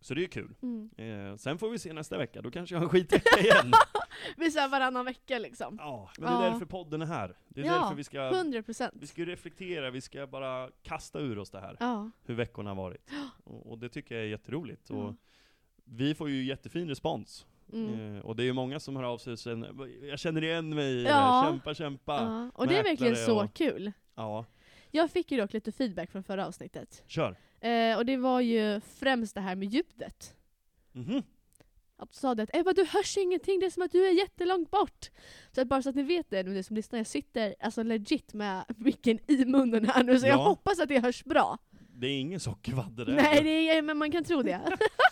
Så 0.00 0.14
det 0.14 0.20
är 0.20 0.22
ju 0.22 0.28
kul. 0.28 0.54
Mm. 0.62 0.90
Eh, 1.30 1.36
sen 1.36 1.58
får 1.58 1.70
vi 1.70 1.78
se 1.78 1.92
nästa 1.92 2.18
vecka, 2.18 2.42
då 2.42 2.50
kanske 2.50 2.74
jag 2.74 2.80
har 2.80 2.84
en 2.84 2.90
skitvecka 2.90 3.40
igen. 3.40 3.72
Vi 4.36 4.50
säger 4.50 4.68
varannan 4.68 5.04
vecka 5.04 5.38
liksom. 5.38 5.76
ja, 5.80 6.10
men 6.18 6.26
det 6.32 6.36
är 6.38 6.44
Ja. 6.44 6.50
därför 6.50 6.66
podden 6.66 7.02
är 7.02 7.06
här. 7.06 7.36
Det 7.48 7.60
är 7.60 7.64
Ja, 7.64 7.72
därför 7.78 7.94
vi 7.94 8.04
ska, 8.04 8.28
100 8.30 8.62
procent. 8.62 8.94
vi 9.00 9.06
ska 9.06 9.24
reflektera, 9.24 9.90
vi 9.90 10.00
ska 10.00 10.26
bara 10.26 10.70
kasta 10.82 11.20
ur 11.20 11.38
oss 11.38 11.50
det 11.50 11.60
här. 11.60 11.76
Ja. 11.80 12.10
Hur 12.24 12.34
veckorna 12.34 12.70
har 12.70 12.74
varit. 12.74 13.10
Och, 13.44 13.70
och 13.70 13.78
det 13.78 13.88
tycker 13.88 14.14
jag 14.14 14.24
är 14.24 14.28
jätteroligt. 14.28 14.90
Och 14.90 15.14
vi 15.84 16.14
får 16.14 16.30
ju 16.30 16.44
jättefin 16.44 16.88
respons. 16.88 17.46
Mm. 17.72 18.16
Eh, 18.16 18.22
och 18.24 18.36
det 18.36 18.42
är 18.42 18.44
ju 18.44 18.52
många 18.52 18.80
som 18.80 18.96
hör 18.96 19.02
av 19.04 19.18
sig 19.18 19.36
sen, 19.36 19.66
jag 20.10 20.18
känner 20.18 20.44
igen 20.44 20.74
mig 20.74 21.02
Ja. 21.02 21.46
kämpa, 21.50 21.74
kämpa. 21.74 22.12
Ja. 22.12 22.42
Ja. 22.44 22.50
Och 22.54 22.66
det 22.68 22.76
är 22.78 22.82
verkligen 22.84 23.16
så 23.16 23.44
och- 23.44 23.54
kul. 23.54 23.92
Jag 24.90 25.10
fick 25.10 25.30
ju 25.32 25.38
dock 25.40 25.52
lite 25.52 25.72
feedback 25.72 26.10
från 26.10 26.22
förra 26.24 26.46
avsnittet. 26.46 27.02
kör. 27.06 27.36
Eh, 27.60 27.96
och 27.96 28.06
det 28.06 28.16
var 28.16 28.40
ju 28.40 28.80
främst 28.80 29.34
det 29.34 29.40
här 29.40 29.56
med 29.56 29.68
ljudet. 29.68 30.34
Mhm. 30.92 31.22
Att 31.96 32.10
du 32.10 32.16
sa 32.16 32.34
det 32.34 32.42
att 32.42 32.56
Ebba 32.56 32.72
du 32.72 32.84
hörs 32.84 33.16
ingenting, 33.18 33.60
det 33.60 33.66
är 33.66 33.70
som 33.70 33.82
att 33.82 33.92
du 33.92 34.06
är 34.08 34.12
jättelångt 34.12 34.70
bort. 34.70 35.10
Så 35.52 35.60
att 35.60 35.68
bara 35.68 35.82
så 35.82 35.88
att 35.88 35.94
ni 35.94 36.02
vet 36.02 36.30
det, 36.30 36.42
ni 36.42 36.62
som 36.62 36.76
lyssnar, 36.76 36.98
jag 36.98 37.06
sitter 37.06 37.54
alltså 37.60 37.82
legit 37.82 38.32
med 38.34 38.64
micken 38.76 39.18
i 39.30 39.44
munnen 39.44 39.88
här 39.88 40.02
nu 40.04 40.18
så 40.20 40.26
jag 40.26 40.38
Ja. 40.38 40.42
hoppas 40.44 40.80
att 40.80 40.88
det 40.88 40.98
hörs 40.98 41.24
bra. 41.24 41.58
Det 41.94 42.06
är 42.06 42.18
ingen 42.20 42.40
sockervadd 42.40 42.92
det 42.96 43.04
Nej, 43.14 43.42
det 43.42 43.68
är, 43.68 43.82
men 43.82 43.98
man 43.98 44.12
kan 44.12 44.24
tro 44.24 44.42
det. 44.42 44.60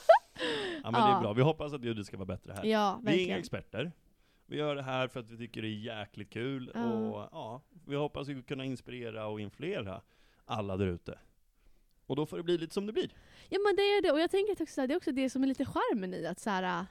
Ja 0.82 0.90
men 0.90 0.92
det 0.92 0.98
är 1.08 1.10
Ja. 1.12 1.20
bra, 1.20 1.32
vi 1.32 1.42
hoppas 1.42 1.72
att 1.72 1.84
ljudet 1.84 2.06
ska 2.06 2.16
vara 2.16 2.26
bättre 2.26 2.52
här. 2.52 2.64
ja, 2.64 3.00
vi 3.02 3.10
är 3.10 3.14
inga 3.14 3.18
verkligen. 3.18 3.38
experter. 3.38 3.92
Vi 4.46 4.56
gör 4.56 4.76
det 4.76 4.82
här 4.82 5.08
för 5.08 5.20
att 5.20 5.30
vi 5.30 5.36
tycker 5.36 5.62
det 5.62 5.68
är 5.68 5.98
jäkligt 6.00 6.30
kul 6.30 6.70
Ja. 6.74 6.84
och 6.92 7.28
ja, 7.32 7.62
vi 7.86 7.96
hoppas 7.96 8.28
att 8.28 8.46
kunna 8.46 8.64
inspirera 8.64 9.26
och 9.26 9.40
influera 9.40 10.00
alla 10.44 10.76
där 10.76 10.86
ute. 10.86 11.18
Och 12.06 12.16
då 12.16 12.26
får 12.26 12.36
det 12.36 12.42
bli 12.42 12.58
lite 12.58 12.74
som 12.74 12.86
det 12.86 12.92
blir. 12.92 13.10
Ja 13.48 13.58
men 13.66 13.76
det 13.76 13.82
är 13.82 14.02
det, 14.02 14.10
och 14.12 14.20
jag 14.20 14.30
tänker 14.30 14.52
att 14.52 14.60
också, 14.60 14.86
det 14.86 14.94
är 14.94 14.96
också 14.96 15.12
det 15.12 15.30
som 15.30 15.42
är 15.42 15.46
lite 15.46 15.64
charmen 15.64 16.14
i 16.14 16.26
att 16.26 16.40
så 16.40 16.50
här, 16.50 16.86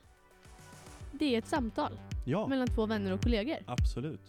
det 1.11 1.35
är 1.35 1.37
ett 1.39 1.47
samtal 1.47 1.91
Ja, 2.25 2.47
mellan 2.47 2.67
två 2.67 2.85
vänner 2.85 3.13
och 3.13 3.21
kollegor. 3.21 3.57
absolut. 3.67 4.21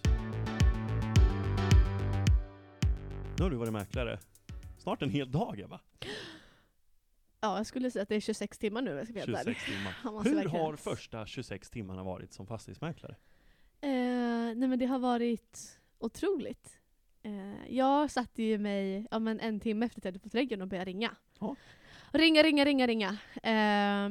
Nu 3.38 3.42
har 3.44 3.50
du 3.50 3.56
varit 3.56 3.72
mäklare 3.72 4.18
snart 4.78 5.02
en 5.02 5.10
hel 5.10 5.30
dag 5.30 5.58
Eva. 5.60 5.80
Ja, 7.40 7.56
jag 7.56 7.66
skulle 7.66 7.90
säga 7.90 8.02
att 8.02 8.08
det 8.08 8.14
är 8.16 8.20
26 8.20 8.58
timmar 8.58 8.82
nu, 8.82 8.90
jag 8.90 9.04
ska 9.06 9.14
vara 9.14 9.26
helt 9.26 9.38
ärlig. 9.38 9.56
26 9.56 9.78
timmar. 9.78 9.94
Man 10.04 10.14
måste 10.14 10.28
Hur 10.28 10.36
verkligen- 10.36 10.60
har 10.66 10.76
första 10.76 11.26
26 11.26 11.70
timmarna 11.70 12.02
varit 12.04 12.32
som 12.32 12.46
fastighetsmäklare? 12.46 13.16
Eh, 13.80 13.90
nej 14.56 14.68
men 14.68 14.78
det 14.78 14.86
har 14.86 14.98
varit 14.98 15.78
otroligt. 15.98 16.78
Eh, 17.22 17.74
jag 17.76 18.10
satte 18.10 18.42
ju 18.42 18.58
mig 18.58 19.06
ja, 19.10 19.18
men 19.18 19.40
en 19.40 19.60
timme 19.60 19.86
efter 19.86 19.98
att 20.08 20.14
jag 20.14 20.22
fått 20.22 20.34
reggen 20.34 20.62
och 20.62 20.68
började 20.68 20.90
ringa. 20.90 21.16
Ja. 21.38 21.56
Ringa, 22.12 22.42
ringa, 22.42 22.64
ringa, 22.64 22.86
ringa. 22.86 23.08
Eh, 23.34 24.08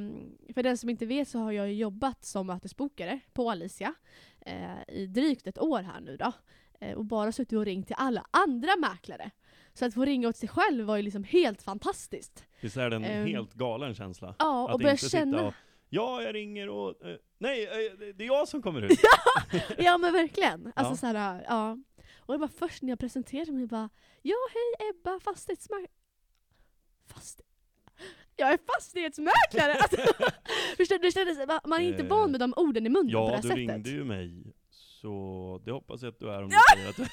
för 0.54 0.64
den 0.64 0.78
som 0.78 0.90
inte 0.90 1.06
vet 1.06 1.28
så 1.28 1.40
har 1.40 1.52
jag 1.52 1.74
jobbat 1.74 2.26
som 2.26 2.48
mötesbokare 2.48 3.20
på 3.34 3.52
Alicia 3.52 3.94
eh, 4.42 4.80
i 4.88 5.06
drygt 5.08 5.48
ett 5.48 5.60
år 5.60 5.82
här 5.82 6.02
nu 6.02 6.18
då. 6.18 6.32
Eh, 6.80 6.98
och 6.98 7.06
bara 7.06 7.32
suttit 7.32 7.58
och 7.58 7.66
ringt 7.66 7.88
till 7.88 7.96
alla 8.00 8.26
andra 8.32 8.76
mäklare. 8.76 9.32
Så 9.80 9.86
att 9.86 9.94
få 9.94 10.06
ringa 10.06 10.28
åt 10.30 10.38
sig 10.38 10.50
själv 10.50 10.86
var 10.86 10.96
ju 10.98 11.02
liksom 11.04 11.24
helt 11.24 11.62
fantastiskt. 11.62 12.44
Visst 12.62 12.78
är 12.78 12.90
det 12.90 12.96
en 12.96 13.04
Ehm, 13.06 13.28
helt 13.28 13.54
galen 13.54 13.96
känsla? 13.96 14.36
Ja, 14.40 14.68
Att 14.68 14.74
och 14.74 14.80
börja 14.80 14.98
känna... 14.98 15.48
och, 15.48 15.54
ja, 15.90 16.22
jag 16.22 16.36
ringer 16.36 16.70
och, 16.70 17.06
eh, 17.06 17.16
nej, 17.38 17.64
eh, 17.64 17.72
det- 18.16 18.24
är 18.24 18.28
jag 18.28 18.48
som 18.48 18.62
kommer 18.62 18.82
ut. 18.82 19.00
Ja 19.78 19.98
men 19.98 20.14
verkligen. 20.14 20.72
Alltså 20.76 20.94
Ja. 20.94 20.98
såhär, 21.14 21.46
ja. 21.48 21.78
Och 22.20 22.34
det 22.34 22.38
var 22.38 22.48
först 22.48 22.82
när 22.82 22.90
jag 22.90 23.00
presenterade 23.00 23.52
mig 23.52 23.68
bara 23.68 23.90
Ja 24.22 24.36
hej 24.54 24.90
Ebba, 24.90 25.20
fastighetsmäklare. 25.20 25.88
Fast... 27.08 27.42
Jag 28.36 28.54
är 28.54 28.60
fastighetsmäklare! 28.76 29.74
Alltså, 29.74 29.98
förstår 30.78 31.00
du? 31.00 31.12
Kändes, 31.12 31.38
man 31.66 31.82
är 31.82 31.86
inte 31.88 32.04
Eh, 32.04 32.08
van 32.10 32.32
med 32.32 32.40
de 32.40 32.54
orden 32.58 32.86
i 32.86 32.90
munnen 32.90 33.12
på 33.14 33.18
det 33.20 33.26
Ja, 33.26 33.30
här 33.30 33.36
du 33.42 33.42
sättet. 33.48 33.58
ringde 33.58 33.90
ju 33.90 34.04
mig, 34.04 34.54
så 34.70 35.62
det 35.66 35.72
hoppas 35.72 36.02
jag 36.02 36.10
att 36.10 36.20
du 36.20 36.30
är 36.32 36.44
om 36.44 36.50
du 36.50 36.56
säger 36.76 36.90
att 36.90 36.96
du 36.96 37.04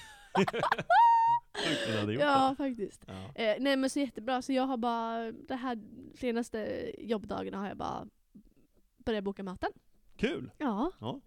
Sjukt 1.57 1.83
att 1.87 1.93
du 1.93 1.99
hade 1.99 2.13
gjort 2.13 2.23
Ja 2.23 2.55
faktiskt. 2.59 3.07
det. 3.07 3.13
Ja. 3.13 3.43
Eh, 3.43 3.57
nej 3.61 3.77
men 3.77 3.91
så 3.91 4.01
jättebra, 4.01 4.43
så 4.43 4.53
jag 4.53 4.63
har 4.67 4.77
bara, 4.77 5.33
de 5.33 5.55
här 5.55 5.79
senaste 6.15 6.91
jobbdagarna 6.99 7.59
har 7.59 7.69
jag 7.69 7.77
bara 7.77 8.07
börjat 8.97 9.25
boka 9.25 9.43
möten. 9.43 9.71
Kul! 10.17 10.51
Ja. 10.59 10.93
Ja. 11.01 11.21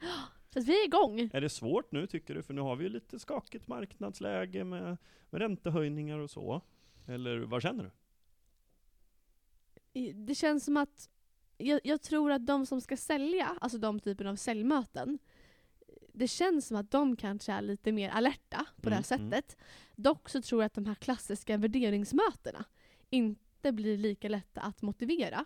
Så 0.53 0.59
att 0.59 0.65
vi 0.65 0.81
är 0.81 0.85
igång. 0.85 1.29
Är 1.33 1.41
det 1.41 1.49
svårt 1.49 1.91
nu 1.91 2.07
tycker 2.07 2.35
du? 2.35 2.43
För 2.43 2.53
nu 2.53 2.61
har 2.61 2.75
vi 2.75 2.83
ju 2.83 2.89
lite 2.89 3.19
skakigt 3.19 3.67
marknadsläge 3.67 4.63
med, 4.63 4.97
med 5.29 5.41
räntehöjningar 5.41 6.17
och 6.17 6.29
så. 6.29 6.61
Eller 7.07 7.39
vad 7.39 7.61
känner 7.61 7.83
du? 7.83 7.91
Det 10.13 10.35
känns 10.35 10.65
som 10.65 10.77
att 10.77 11.09
jag, 11.57 11.79
jag 11.83 12.01
tror 12.01 12.31
att 12.31 12.45
de 12.45 12.65
som 12.65 12.81
ska 12.81 12.97
sälja, 12.97 13.57
alltså 13.61 13.77
de 13.77 13.99
typen 13.99 14.27
av 14.27 14.35
säljmöten, 14.35 15.19
det 16.13 16.27
känns 16.27 16.67
som 16.67 16.77
att 16.77 16.91
de 16.91 17.15
kanske 17.15 17.51
är 17.53 17.61
lite 17.61 17.91
mer 17.91 18.09
alerta 18.09 18.65
på 18.81 18.89
det 18.89 18.95
här 18.95 19.05
Mm, 19.13 19.27
mm. 19.27 19.31
sättet. 19.41 19.57
Dock 19.95 20.29
så 20.29 20.41
tror 20.41 20.61
jag 20.61 20.65
att 20.65 20.73
de 20.73 20.85
här 20.85 20.95
klassiska 20.95 21.57
värderingsmötena 21.57 22.65
inte 23.09 23.71
blir 23.71 23.97
lika 23.97 24.29
lätta 24.29 24.61
att 24.61 24.81
motivera. 24.81 25.45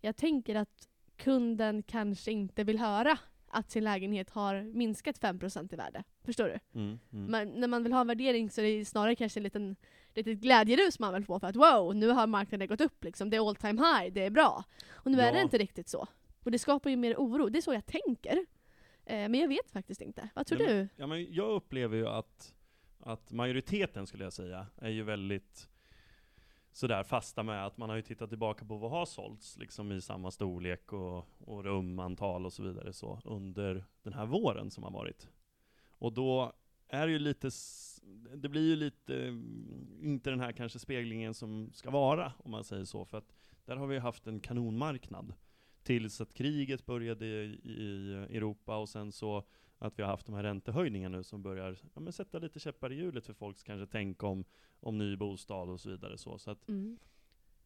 Jag 0.00 0.16
tänker 0.16 0.54
att 0.54 0.88
kunden 1.16 1.82
kanske 1.82 2.32
inte 2.32 2.64
vill 2.64 2.78
höra 2.78 3.18
att 3.48 3.70
sin 3.70 3.84
lägenhet 3.84 4.30
har 4.30 4.62
minskat 4.62 5.20
5% 5.20 5.72
i 5.74 5.76
värde. 5.76 6.04
Förstår 6.24 6.44
du? 6.44 6.80
Mm, 6.80 6.98
mm. 7.12 7.24
Men 7.30 7.48
när 7.60 7.68
man 7.68 7.82
vill 7.82 7.92
ha 7.92 8.00
en 8.00 8.06
värdering 8.06 8.50
så 8.50 8.60
är 8.60 8.78
det 8.78 8.84
snarare 8.84 9.14
kanske 9.16 9.40
en 9.40 9.44
liten 9.44 9.76
litet 10.14 10.38
glädjerus 10.38 10.98
man 10.98 11.14
vill 11.14 11.24
få 11.24 11.40
för 11.40 11.46
att 11.46 11.56
wow, 11.56 11.96
nu 11.96 12.08
har 12.08 12.26
marknaden 12.26 12.68
gått 12.68 12.80
upp 12.80 13.04
liksom. 13.04 13.30
Det 13.30 13.36
är 13.36 13.48
all 13.48 13.56
time 13.56 13.82
high, 13.82 14.12
det 14.12 14.24
är 14.26 14.30
bra. 14.30 14.64
Och 14.92 15.10
nu 15.10 15.20
är 15.20 15.32
det 15.32 15.38
Ja. 15.38 15.44
inte 15.44 15.58
riktigt 15.58 15.88
så. 15.88 16.06
Och 16.44 16.50
det 16.50 16.58
skapar 16.58 16.90
ju 16.90 16.96
mer 16.96 17.14
oro. 17.16 17.48
Det 17.48 17.58
är 17.58 17.62
så 17.62 17.74
jag 17.74 17.86
tänker. 17.86 18.46
Eh, 19.06 19.28
men 19.28 19.34
jag 19.34 19.48
vet 19.48 19.70
faktiskt 19.70 20.00
inte. 20.00 20.28
Vad 20.34 20.46
tror 20.46 20.58
men- 20.58 20.68
du? 20.68 20.88
Ja, 20.96 21.06
men 21.06 21.32
jag 21.32 21.50
upplever 21.50 21.96
ju 21.96 22.08
att, 22.08 22.54
att 23.00 23.32
majoriteten 23.32 24.06
skulle 24.06 24.24
jag 24.24 24.32
säga, 24.32 24.66
är 24.76 24.90
ju 24.90 25.02
väldigt 25.02 25.68
sådär 26.72 27.02
fasta 27.02 27.42
med 27.42 27.66
att 27.66 27.76
man 27.76 27.88
har 27.88 27.96
ju 27.96 28.02
tittat 28.02 28.28
tillbaka 28.28 28.64
på 28.64 28.76
vad 28.76 28.90
har 28.90 29.06
sålts 29.06 29.58
liksom 29.58 29.92
i 29.92 30.00
samma 30.00 30.30
storlek 30.30 30.92
och, 30.92 31.28
och 31.38 31.64
rumantal 31.64 32.46
och 32.46 32.52
så 32.52 32.62
vidare 32.62 32.92
så 32.92 33.20
under 33.24 33.84
den 34.02 34.12
här 34.12 34.26
våren 34.26 34.70
som 34.70 34.84
har 34.84 34.90
varit. 34.90 35.28
Och 35.88 36.12
då 36.12 36.52
är 36.88 37.06
det 37.06 37.12
ju 37.12 37.18
lite, 37.18 37.50
det 38.34 38.48
blir 38.48 38.68
ju 38.68 38.76
lite, 38.76 39.26
mm, 39.26 39.98
inte 40.02 40.30
den 40.30 40.40
här 40.40 40.52
kanske 40.52 40.78
speglingen 40.78 41.34
som 41.34 41.70
ska 41.72 41.90
vara, 41.90 42.32
om 42.38 42.50
man 42.50 42.64
säger 42.64 42.84
så, 42.84 43.04
för 43.04 43.18
att 43.18 43.34
där 43.64 43.76
har 43.76 43.86
vi 43.86 43.98
haft 43.98 44.26
en 44.26 44.40
kanonmarknad. 44.40 45.34
Tills 45.84 46.20
att 46.20 46.34
kriget 46.34 46.86
började 46.86 47.26
i, 47.26 48.12
Europa 48.30 48.76
och 48.76 48.88
sen 48.88 49.12
så 49.12 49.44
att 49.78 49.98
vi 49.98 50.02
har 50.02 50.10
haft 50.10 50.26
de 50.26 50.34
här 50.34 50.42
räntehöjningarna 50.42 51.16
nu 51.16 51.22
som 51.24 51.42
börjar 51.42 51.76
ja, 51.94 52.12
sätta 52.12 52.38
lite 52.38 52.60
käppar 52.60 52.92
i 52.92 52.96
hjulet 52.96 53.26
för 53.26 53.32
folks 53.34 53.62
kanske 53.62 53.86
tänk 53.92 54.22
om, 54.22 54.44
om 54.80 54.98
ny 54.98 55.16
bostad 55.16 55.68
och 55.68 55.80
så 55.80 55.90
vidare. 55.90 56.18
Så, 56.18 56.38
så 56.38 56.50
att, 56.50 56.68
Mm. 56.68 56.98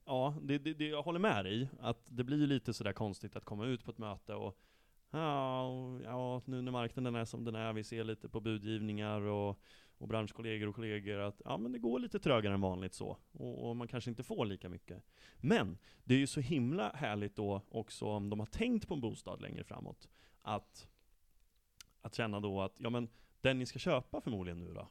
ja, 0.04 0.34
det, 0.42 0.58
det, 0.58 0.74
det, 0.74 0.88
jag 0.88 1.02
håller 1.02 1.18
med 1.18 1.44
dig, 1.44 1.68
att 1.80 2.02
det 2.06 2.24
blir 2.24 2.46
lite 2.46 2.74
sådär 2.74 2.92
konstigt 2.92 3.36
att 3.36 3.44
komma 3.44 3.66
ut 3.66 3.84
på 3.84 3.90
ett 3.90 3.98
möte 3.98 4.34
och 4.34 4.58
ja, 5.10 5.62
och- 5.68 6.02
ja, 6.02 6.42
nu 6.44 6.62
när 6.62 6.72
marknaden 6.72 7.14
är 7.14 7.24
som 7.24 7.44
den 7.44 7.54
är, 7.54 7.72
vi 7.72 7.84
ser 7.84 8.04
lite 8.04 8.28
på 8.28 8.40
budgivningar 8.40 9.20
och, 9.20 9.60
och 9.98 10.08
branschkollegor 10.08 10.68
och 10.68 10.74
kollegor 10.74 11.18
att 11.18 11.42
ja, 11.44 11.56
men 11.56 11.72
det 11.72 11.78
går 11.78 11.98
lite 11.98 12.18
trögare 12.18 12.54
än 12.54 12.60
vanligt 12.60 12.94
så. 12.94 13.18
Och, 13.32 13.68
och 13.68 13.76
man 13.76 13.88
kanske 13.88 14.10
inte 14.10 14.22
får 14.22 14.46
lika 14.46 14.68
mycket. 14.68 15.02
Men 15.36 15.78
det 16.04 16.14
är 16.14 16.18
ju 16.18 16.26
så 16.26 16.40
himla 16.40 16.92
härligt 16.94 17.36
då 17.36 17.62
också 17.68 18.06
om 18.06 18.30
de 18.30 18.38
har 18.38 18.46
tänkt 18.46 18.88
på 18.88 18.94
en 18.94 19.00
bostad 19.00 19.40
längre 19.40 19.64
framåt. 19.64 20.08
Att, 20.42 20.88
att 22.00 22.14
känna 22.14 22.40
då 22.40 22.60
att, 22.60 22.74
ja 22.78 22.90
men 22.90 23.08
den 23.40 23.58
ni 23.58 23.66
ska 23.66 23.78
köpa 23.78 24.20
förmodligen 24.20 24.58
nu 24.58 24.74
då, 24.74 24.88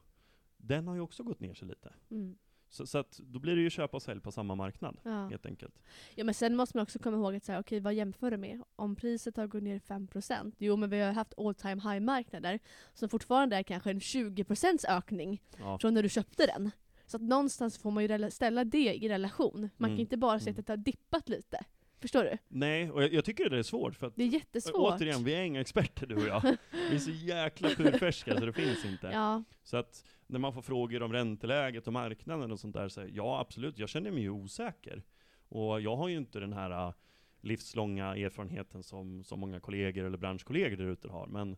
den 0.57 0.87
har 0.87 0.95
ju 0.95 1.01
också 1.01 1.23
gått 1.23 1.39
ner 1.39 1.53
sig 1.53 1.67
lite. 1.67 1.93
Mm. 2.09 2.37
Så, 2.69 2.85
så 2.87 2.97
att 2.97 3.19
då 3.23 3.39
blir 3.39 3.55
det 3.55 3.61
ju 3.61 3.69
köpa 3.69 3.97
och 3.97 4.03
sälj 4.03 4.19
på 4.21 4.31
samma 4.31 4.55
marknad, 4.55 4.97
Ja. 5.03 5.27
helt 5.27 5.45
enkelt. 5.45 5.79
ja 6.15 6.23
men 6.23 6.33
sen 6.33 6.55
måste 6.55 6.77
man 6.77 6.83
också 6.83 6.99
komma 6.99 7.17
ihåg 7.17 7.35
att 7.35 7.43
säga, 7.43 7.59
okej 7.59 7.79
vad 7.79 7.93
jämför 7.93 8.31
du 8.31 8.37
med? 8.37 8.61
Om 8.75 8.95
priset 8.95 9.37
har 9.37 9.47
gått 9.47 9.63
ner 9.63 9.79
5%, 9.79 10.51
jo 10.57 10.75
men 10.77 10.89
vi 10.89 10.99
har 10.99 11.11
haft 11.13 11.33
all 11.37 11.55
time 11.55 11.81
high 11.81 11.99
marknader 11.99 12.59
som 12.93 13.09
fortfarande 13.09 13.55
är 13.55 13.63
kanske 13.63 13.89
en 13.91 13.99
20% 13.99 14.85
ökning 14.89 15.41
Ja, 15.59 15.77
från 15.81 15.93
när 15.93 16.03
du 16.03 16.09
köpte 16.09 16.45
den. 16.45 16.71
Så 17.05 17.17
att 17.17 17.23
någonstans 17.23 17.77
får 17.77 17.91
man 17.91 18.03
ju 18.03 18.31
ställa 18.31 18.63
det 18.63 18.95
i 19.03 19.09
relation. 19.09 19.69
Man 19.77 19.89
Mm, 19.89 19.97
kan 19.97 19.99
inte 20.01 20.17
bara 20.17 20.39
säga 20.39 20.55
att 20.59 20.67
det 20.67 20.73
har 20.73 20.77
dippat 20.77 21.29
lite. 21.29 21.59
Förstår 21.99 22.23
du? 22.23 22.37
Nej, 22.47 22.91
och 22.91 23.03
jag, 23.03 23.13
jag 23.13 23.25
tycker 23.25 23.49
det 23.49 23.57
är 23.57 23.63
svårt 23.63 23.95
för 23.95 24.07
att 24.07 24.15
Det 24.15 24.23
är 24.23 24.27
jättesvårt. 24.27 24.93
Återigen, 24.93 25.23
vi 25.23 25.35
är 25.35 25.41
inga 25.43 25.61
experter 25.61 26.07
du 26.07 26.15
och 26.15 26.27
jag. 26.27 26.57
Vi 26.71 26.95
är 26.95 26.99
så 26.99 27.11
jäkla 27.11 27.69
purfärska 27.69 28.37
så 28.39 28.45
det 28.45 28.53
finns 28.53 28.85
inte. 28.85 29.07
Ja, 29.07 29.43
Så 29.63 29.77
att 29.77 30.03
när 30.27 30.39
man 30.39 30.53
får 30.53 30.61
frågor 30.61 31.03
om 31.03 31.13
ränteläget 31.13 31.87
och 31.87 31.93
marknaden 31.93 32.51
och 32.51 32.59
sånt 32.59 32.75
där, 32.75 32.89
så 32.89 33.05
ja 33.11 33.39
absolut, 33.39 33.77
jag 33.77 33.89
känner 33.89 34.11
mig 34.11 34.21
ju 34.21 34.29
osäker. 34.29 35.03
Och 35.49 35.81
jag 35.81 35.95
har 35.95 36.07
ju 36.07 36.17
inte 36.17 36.39
den 36.39 36.53
här 36.53 36.87
äh, 36.87 36.93
livslånga 37.41 38.15
erfarenheten 38.15 38.83
som, 38.83 39.23
som 39.23 39.39
många 39.39 39.59
kollegor 39.59 40.05
eller 40.05 40.17
branschkollegor 40.17 40.77
där 40.77 40.85
ute 40.85 41.07
har. 41.07 41.27
Men 41.27 41.57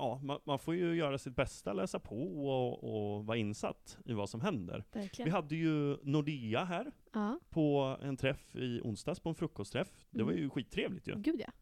ja, 0.00 0.20
man, 0.22 0.40
man 0.44 0.58
får 0.58 0.74
ju 0.74 0.94
göra 0.94 1.18
sitt 1.18 1.36
bästa, 1.36 1.72
läsa 1.72 1.98
på 1.98 2.46
och, 2.48 2.84
och 3.16 3.26
vara 3.26 3.36
insatt 3.38 3.98
i 4.04 4.12
vad 4.12 4.30
som 4.30 4.40
händer. 4.40 4.84
Vi 4.92 5.00
verkligen. 5.00 5.30
hade 5.32 5.56
ju 5.56 5.96
Nordea 6.02 6.64
här 6.64 6.92
Ja, 7.12 7.38
på 7.50 7.96
en 8.02 8.16
träff 8.16 8.56
i 8.56 8.80
onsdags, 8.84 9.20
på 9.20 9.28
en 9.28 9.34
frukostträff. 9.34 10.06
Det 10.10 10.22
var 10.22 10.30
Mm. 10.32 10.42
ju 10.42 10.50
skittrevligt 10.50 11.08
ju. 11.08 11.14
gud 11.16 11.40
ja. 11.40 11.52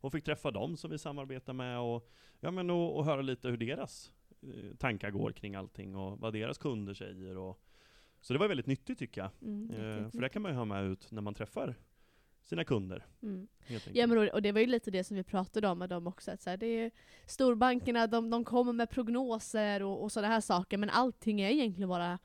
Och 0.00 0.12
fick 0.12 0.24
träffa 0.24 0.50
dem 0.50 0.76
som 0.76 0.90
vi 0.90 0.98
samarbetar 0.98 1.52
med 1.52 1.80
och, 1.80 2.08
ja, 2.40 2.50
men 2.50 2.70
och, 2.70 2.96
och 2.96 3.04
höra 3.04 3.22
lite 3.22 3.48
hur 3.48 3.56
deras 3.56 4.12
eh, 4.42 4.76
tankar 4.78 5.10
går 5.10 5.32
kring 5.32 5.54
allting 5.54 5.96
och 5.96 6.18
vad 6.18 6.32
deras 6.32 6.58
kunder 6.58 6.94
säger. 6.94 7.36
Och, 7.38 7.60
så 8.20 8.32
det 8.32 8.38
var 8.38 8.48
väldigt 8.48 8.66
nyttigt 8.66 8.98
tycker 8.98 9.20
jag. 9.20 9.30
Mm, 9.42 9.70
Eh, 9.70 10.10
för 10.10 10.20
det 10.20 10.28
kan 10.28 10.42
man 10.42 10.50
ju 10.52 10.56
ha 10.58 10.64
med 10.64 10.84
ut 10.84 11.10
när 11.10 11.22
man 11.22 11.34
träffar 11.34 11.74
sina 12.48 12.64
kunder. 12.64 13.06
mm. 13.22 13.46
Ja 13.92 14.06
men 14.06 14.30
och- 14.30 14.42
det 14.42 14.52
var 14.52 14.60
ju 14.60 14.66
lite 14.66 14.90
det 14.90 15.04
som 15.04 15.16
vi 15.16 15.22
pratade 15.22 15.68
om 15.68 15.78
med 15.78 15.88
dem 15.88 16.06
också, 16.06 16.30
att 16.30 16.42
så 16.42 16.50
här, 16.50 16.56
det 16.56 16.66
är 16.66 16.90
storbankerna, 17.26 18.06
de, 18.06 18.30
de 18.30 18.44
kommer 18.44 18.72
med 18.72 18.90
prognoser 18.90 19.82
och, 19.82 20.02
och 20.02 20.12
sådana 20.12 20.34
här 20.34 20.40
saker, 20.40 20.78
men 20.78 20.90
allting 20.90 21.40
är 21.40 21.50
egentligen 21.50 21.88
bara 21.88 22.18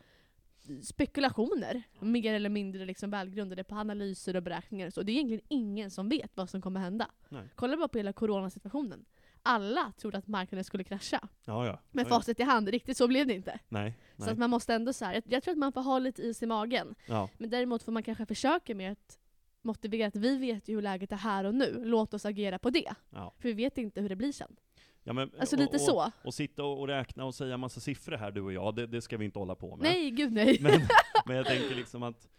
spekulationer, 0.82 1.84
mer 2.00 2.34
eller 2.34 2.50
mindre 2.50 2.86
liksom 2.86 3.10
välgrundade 3.12 3.64
på 3.64 3.76
analyser 3.76 4.36
och 4.36 4.44
beräkningar 4.44 4.88
och 4.88 4.94
så. 4.94 5.04
Det 5.04 5.12
är 5.12 5.14
egentligen 5.14 5.46
ingen 5.48 5.92
som 5.92 6.10
vet 6.10 6.38
vad 6.38 6.50
som 6.50 6.62
kommer 6.62 6.80
hända. 6.80 7.12
Nej. 7.30 7.44
Kolla 7.56 7.78
bara 7.78 7.88
på 7.88 7.98
hela 7.98 8.14
coronasituationen. 8.14 9.06
Alla 9.44 9.94
trodde 9.98 10.18
att 10.18 10.28
marknaden 10.28 10.64
skulle 10.64 10.84
krascha. 10.84 11.28
Ja, 11.46 11.66
ja. 11.66 11.80
Med 11.92 12.06
ja. 12.06 12.10
facit 12.10 12.40
i 12.40 12.44
hand, 12.44 12.68
riktigt 12.70 12.98
så 12.98 13.08
blev 13.08 13.28
det 13.28 13.34
inte. 13.34 13.60
Nej, 13.70 13.98
Så 14.18 14.24
nej. 14.24 14.32
att 14.32 14.38
man 14.38 14.50
måste 14.50 14.74
ändå 14.74 14.94
så 14.94 15.06
här, 15.06 15.14
jag, 15.14 15.24
jag 15.28 15.44
tror 15.44 15.52
att 15.52 15.58
man 15.58 15.72
får 15.72 15.82
ha 15.82 16.00
lite 16.00 16.22
is 16.22 16.44
i 16.44 16.46
magen. 16.46 16.96
Ja, 17.08 17.30
Men 17.38 17.50
däremot 17.50 17.84
får 17.84 17.92
man 17.92 18.04
kanske 18.04 18.26
försöka 18.26 18.76
med 18.76 18.92
att 18.92 19.20
motivera 19.64 20.08
att 20.08 20.16
vi 20.16 20.38
vet 20.38 20.68
ju 20.70 20.76
hur 20.76 20.82
läget 20.82 21.12
är 21.12 21.16
här 21.16 21.44
och 21.44 21.56
nu, 21.56 21.82
låt 21.86 22.14
oss 22.14 22.26
agera 22.26 22.60
på 22.60 22.70
det. 22.70 22.94
ja. 23.10 23.34
För 23.40 23.48
vi 23.50 23.54
vet 23.54 23.78
inte 23.78 24.02
hur 24.02 24.10
det 24.10 24.16
blir 24.16 24.32
sen. 24.32 24.56
ja 25.04 25.14
men, 25.14 25.32
Alltså 25.40 25.56
och, 25.56 25.62
lite 25.62 25.76
och, 25.76 25.82
så. 25.82 26.12
Och 26.24 26.34
sitta 26.34 26.64
och 26.64 26.88
räkna 26.88 27.26
och 27.26 27.36
säga 27.36 27.58
massa 27.58 27.80
siffror 27.80 28.18
här 28.18 28.32
du 28.32 28.42
och 28.42 28.54
jag, 28.54 28.76
det, 28.76 28.88
det 28.88 29.02
ska 29.02 29.18
vi 29.18 29.26
inte 29.26 29.40
hålla 29.40 29.56
på 29.56 29.76
med. 29.76 29.84
Nej, 29.84 30.12
gud 30.12 30.32
nej. 30.32 30.58
Men, 30.62 30.82
men 31.26 31.36
jag 31.36 31.46
tänker 31.46 31.76
liksom 31.76 32.04
att, 32.04 32.30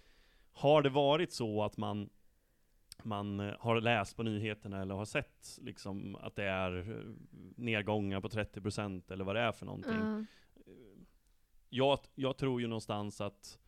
har 0.52 0.82
det 0.82 0.90
varit 0.90 1.32
så 1.32 1.62
att 1.64 1.76
man, 1.76 2.10
man 3.02 3.40
eh, 3.40 3.54
har 3.58 3.80
läst 3.80 4.16
på 4.16 4.22
nyheterna 4.22 4.82
eller 4.82 4.94
har 4.94 5.04
sett 5.04 5.58
liksom 5.60 6.16
att 6.16 6.36
det 6.36 6.44
är 6.44 6.90
eh, 6.90 6.96
nedgångar 7.56 8.20
på 8.20 8.28
30% 8.28 9.12
eller 9.12 9.24
vad 9.24 9.36
det 9.36 9.40
är 9.40 9.52
för 9.52 9.66
någonting. 9.66 9.94
Ja. 9.94 10.24
Jag, 11.74 11.98
jag 12.14 12.36
tror 12.36 12.60
ju 12.60 12.66
någonstans 12.66 13.20
att 13.20 13.58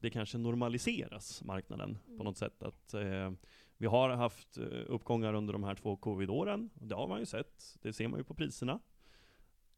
det 0.00 0.10
kanske 0.10 0.38
normaliseras, 0.38 1.44
marknaden, 1.44 1.98
Mm. 2.06 2.18
på 2.18 2.24
något 2.24 2.36
sätt. 2.36 2.62
Att 2.62 2.94
eh, 2.94 3.32
vi 3.76 3.86
har 3.86 4.10
haft 4.10 4.58
eh, 4.58 4.64
uppgångar 4.86 5.34
under 5.34 5.52
de 5.52 5.64
här 5.64 5.74
två 5.74 5.96
covid-åren, 5.96 6.70
det 6.74 6.94
har 6.94 7.08
man 7.08 7.18
ju 7.20 7.26
sett, 7.26 7.78
det 7.82 7.92
ser 7.92 8.08
man 8.08 8.20
ju 8.20 8.24
på 8.24 8.34
priserna. 8.34 8.80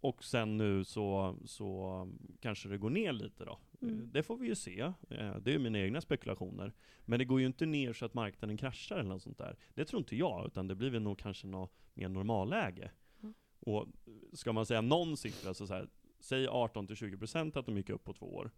Och 0.03 0.25
sen 0.25 0.57
nu 0.57 0.85
så, 0.85 1.37
så 1.45 2.09
kanske 2.41 2.69
det 2.69 2.79
går 2.79 2.91
ner 2.91 3.13
lite 3.13 3.45
då. 3.45 3.59
Mm. 3.83 3.99
Eh, 4.01 4.05
Det 4.07 4.23
får 4.23 4.37
vi 4.37 4.47
ju 4.47 4.55
se. 4.55 4.81
Eh, 5.11 5.37
Det 5.37 5.55
är 5.55 5.59
mina 5.59 5.79
egna 5.79 6.01
spekulationer. 6.01 6.73
Men 7.05 7.19
det 7.19 7.25
går 7.25 7.41
ju 7.41 7.47
inte 7.47 7.67
ner 7.67 7.93
så 7.93 8.05
att 8.05 8.15
marknaden 8.15 8.57
kraschar 8.57 8.97
eller 8.99 9.09
något 9.09 9.23
sånt 9.23 9.39
där. 9.39 9.57
Det 9.75 9.85
tror 9.85 10.01
inte 10.01 10.17
jag, 10.17 10.47
utan 10.47 10.69
det 10.69 10.75
blir 10.75 10.91
väl 10.91 11.03
nog 11.03 11.19
kanske 11.19 11.47
något 11.47 11.73
mer 11.95 12.09
normalläge. 12.09 12.91
Mm. 13.23 13.35
Och 13.61 13.87
ska 14.33 14.53
man 14.53 14.67
säga 14.67 14.81
någon 14.81 15.17
siffra, 15.17 15.55
så, 15.55 15.67
så 15.67 15.75
här, 15.75 15.89
säg 16.21 16.47
18-20% 16.47 17.59
att 17.59 17.67
de 17.67 17.77
gick 17.77 17.91
upp 17.91 18.05
på 18.05 18.13
två 18.13 18.35
år. 18.35 18.51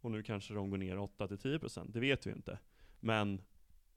Och 0.00 0.10
nu 0.10 0.22
kanske 0.22 0.54
de 0.54 0.70
går 0.70 0.78
ner 0.78 0.96
8-10%, 0.96 1.90
det 1.92 2.00
vet 2.00 2.26
vi 2.26 2.30
inte. 2.30 2.58
Men 3.00 3.40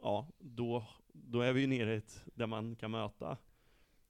ja, 0.02 0.28
då, 0.38 0.86
då 1.14 1.42
är 1.42 1.54
vi 1.54 1.62
ju 1.62 1.68
nere 1.68 1.94
i 1.94 1.98
ett, 1.98 2.24
där 2.36 2.48
man 2.48 2.76
kan 2.76 2.92
möta 2.92 3.38